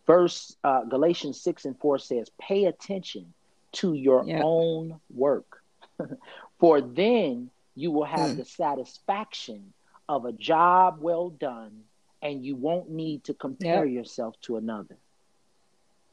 [0.06, 3.34] verse uh, Galatians 6 and 4 says, Pay attention
[3.74, 5.64] to your own work,
[6.60, 8.38] for then you will have mm.
[8.38, 9.74] the satisfaction
[10.08, 11.84] of a job well done,
[12.22, 14.98] and you won't need to compare yourself to another.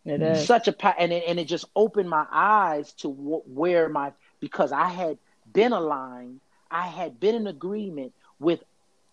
[0.04, 4.12] It is such a and it, and it just opened my eyes to where my
[4.40, 5.16] because I had
[5.52, 6.40] been aligned,
[6.70, 8.64] I had been in agreement with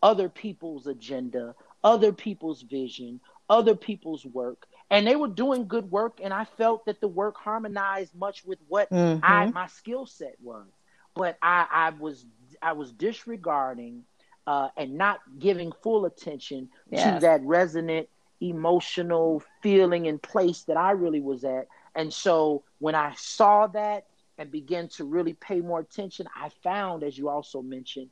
[0.01, 3.19] other people's agenda, other people's vision,
[3.49, 4.67] other people's work.
[4.91, 8.59] And they were doing good work and i felt that the work harmonized much with
[8.67, 9.23] what mm-hmm.
[9.23, 10.67] i my skill set was.
[11.15, 12.25] But i i was
[12.61, 14.03] i was disregarding
[14.47, 18.09] uh, and not giving full attention to that resonant
[18.41, 21.67] emotional feeling and place that i really was at.
[21.95, 24.05] And so when i saw that
[24.37, 28.09] and began to really pay more attention i found as you also mentioned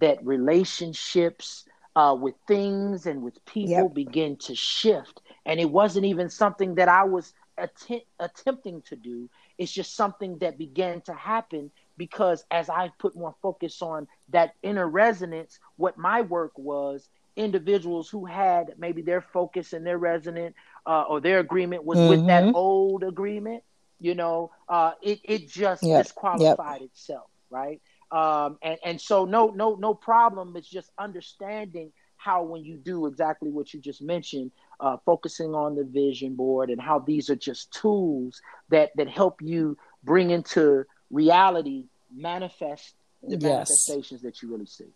[0.00, 1.64] that relationships
[1.96, 3.94] uh, with things and with people yep.
[3.94, 5.20] begin to shift.
[5.44, 9.28] And it wasn't even something that I was att- attempting to do.
[9.56, 14.54] It's just something that began to happen because as I put more focus on that
[14.62, 20.54] inner resonance, what my work was, individuals who had maybe their focus and their resonant
[20.86, 22.10] uh, or their agreement was mm-hmm.
[22.10, 22.56] with that mm-hmm.
[22.56, 23.62] old agreement,
[24.00, 26.04] you know, uh, it it just yep.
[26.04, 26.90] disqualified yep.
[26.90, 27.80] itself, right?
[28.10, 30.56] Um, and and so no no no problem.
[30.56, 34.50] It's just understanding how when you do exactly what you just mentioned,
[34.80, 38.40] uh, focusing on the vision board and how these are just tools
[38.70, 41.84] that that help you bring into reality
[42.14, 43.42] manifest the yes.
[43.42, 44.86] manifestations that you really see.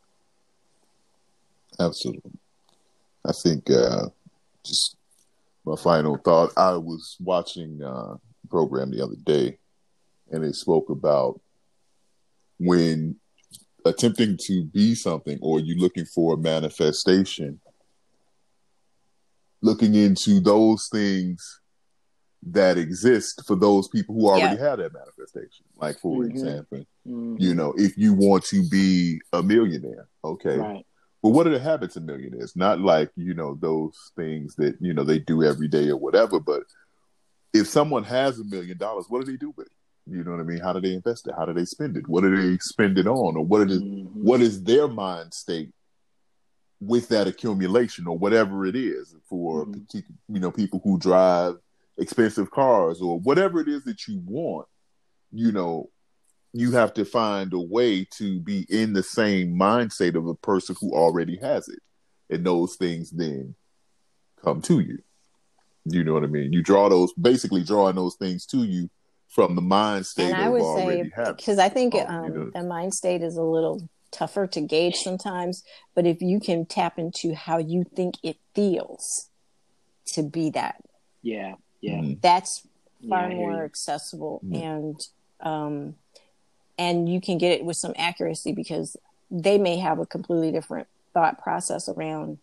[1.79, 2.33] Absolutely.
[3.25, 4.09] I think uh,
[4.65, 4.97] just
[5.65, 6.53] my final thought.
[6.57, 9.59] I was watching uh, a program the other day,
[10.31, 11.41] and they spoke about
[12.65, 13.17] when
[13.85, 17.61] attempting to be something or you're looking for a manifestation,
[19.61, 21.61] looking into those things
[22.45, 24.69] that exist for those people who already yeah.
[24.69, 25.65] have that manifestation.
[25.77, 26.31] Like for mm-hmm.
[26.31, 27.37] example, mm-hmm.
[27.39, 30.57] you know, if you want to be a millionaire, okay.
[30.57, 30.87] Right.
[31.23, 32.57] But what are the habits of millionaires?
[32.57, 36.41] Not like, you know, those things that, you know, they do every day or whatever,
[36.41, 36.65] but
[37.55, 39.73] if someone has a million dollars, what do they do with it?
[40.07, 40.59] You know what I mean?
[40.59, 41.35] How do they invest it?
[41.37, 42.09] How do they spend it?
[42.09, 43.37] What do they spend it on?
[43.37, 44.09] Or what is mm-hmm.
[44.23, 45.71] what is their mind state
[46.81, 49.99] with that accumulation or whatever it is for mm-hmm.
[50.29, 51.55] you know people who drive
[51.99, 54.67] expensive cars or whatever it is that you want,
[55.31, 55.91] you know,
[56.53, 60.77] you have to find a way to be in the same mindset of a person
[60.81, 61.79] who already has it.
[62.29, 63.55] And those things then
[64.43, 64.99] come to you.
[65.85, 66.53] You know what I mean?
[66.53, 68.91] You draw those basically drawing those things to you
[69.33, 70.27] from the mind state.
[70.27, 73.37] And I would say because I think um, um, you know, the mind state is
[73.37, 75.65] a little tougher to gauge sometimes,
[75.95, 79.29] but if you can tap into how you think it feels
[80.09, 80.77] to be that,
[81.23, 82.15] yeah, yeah, mm-hmm.
[82.21, 82.67] that's
[83.09, 84.63] far yeah, more accessible mm-hmm.
[84.63, 85.01] and
[85.41, 85.95] um,
[86.79, 88.97] and you can get it with some accuracy because
[89.31, 92.39] they may have a completely different thought process around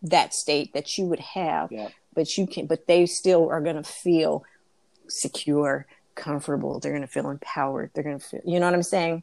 [0.00, 1.88] that state that you would have, yeah.
[2.14, 4.44] but you can, but they still are going to feel
[5.08, 6.80] secure, comfortable.
[6.80, 7.90] They're going to feel empowered.
[7.94, 9.22] They're going to feel, you know what I'm saying?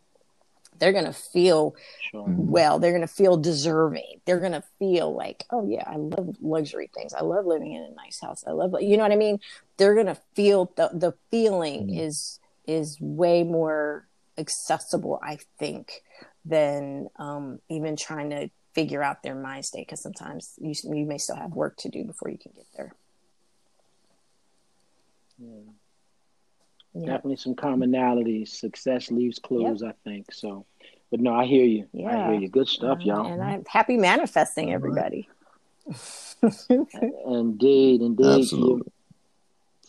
[0.77, 1.75] They're going to feel
[2.11, 2.25] sure.
[2.27, 2.79] well.
[2.79, 4.21] They're going to feel deserving.
[4.25, 7.13] They're going to feel like, oh, yeah, I love luxury things.
[7.13, 8.43] I love living in a nice house.
[8.45, 9.39] I love, you know what I mean?
[9.77, 11.99] They're going to feel the, the feeling mm-hmm.
[11.99, 14.07] is, is way more
[14.37, 16.01] accessible, I think,
[16.43, 21.17] than um, even trying to figure out their mind state because sometimes you, you may
[21.17, 22.93] still have work to do before you can get there.
[25.37, 25.47] Yeah.
[26.93, 27.05] yeah.
[27.05, 28.49] Definitely some commonalities.
[28.49, 29.95] Success leaves clues, yep.
[30.05, 30.33] I think.
[30.33, 30.65] So,
[31.11, 31.87] but no, I hear you.
[31.93, 32.09] Yeah.
[32.09, 32.49] I hear you.
[32.49, 33.31] Good stuff, um, y'all.
[33.31, 35.27] And I'm happy manifesting, everybody.
[37.27, 38.39] indeed, indeed.
[38.41, 38.91] Absolutely.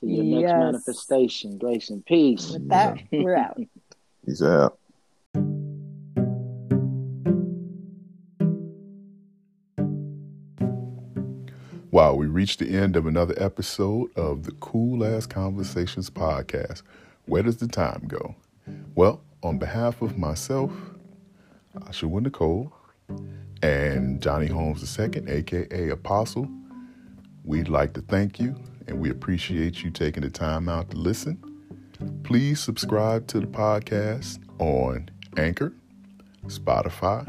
[0.01, 0.43] To your, to your yes.
[0.43, 1.59] next manifestation.
[1.59, 2.51] Grace and peace.
[2.51, 3.59] With that, we're out.
[4.27, 4.79] He's out.
[11.97, 16.83] Wow, we reached the end of another episode of the Cool Ass Conversations podcast.
[17.25, 18.35] Where does the time go?
[18.95, 20.71] Well, on behalf of myself,
[21.89, 22.71] Ashua Nicole,
[23.63, 26.47] and Johnny Holmes II, aka Apostle,
[27.45, 28.55] we'd like to thank you
[28.87, 31.43] and we appreciate you taking the time out to listen.
[32.25, 35.73] Please subscribe to the podcast on Anchor,
[36.47, 37.27] Spotify,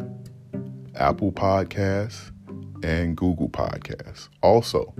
[0.93, 2.31] Apple Podcasts,
[2.83, 4.29] and Google Podcasts.
[4.41, 4.93] Also,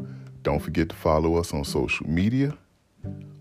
[0.43, 2.57] don't forget to follow us on social media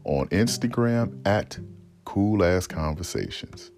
[0.05, 1.59] on Instagram at
[2.05, 3.71] Cool Ass Conversations.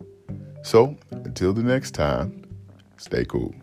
[0.62, 2.44] So, until the next time,
[2.98, 3.54] stay cool.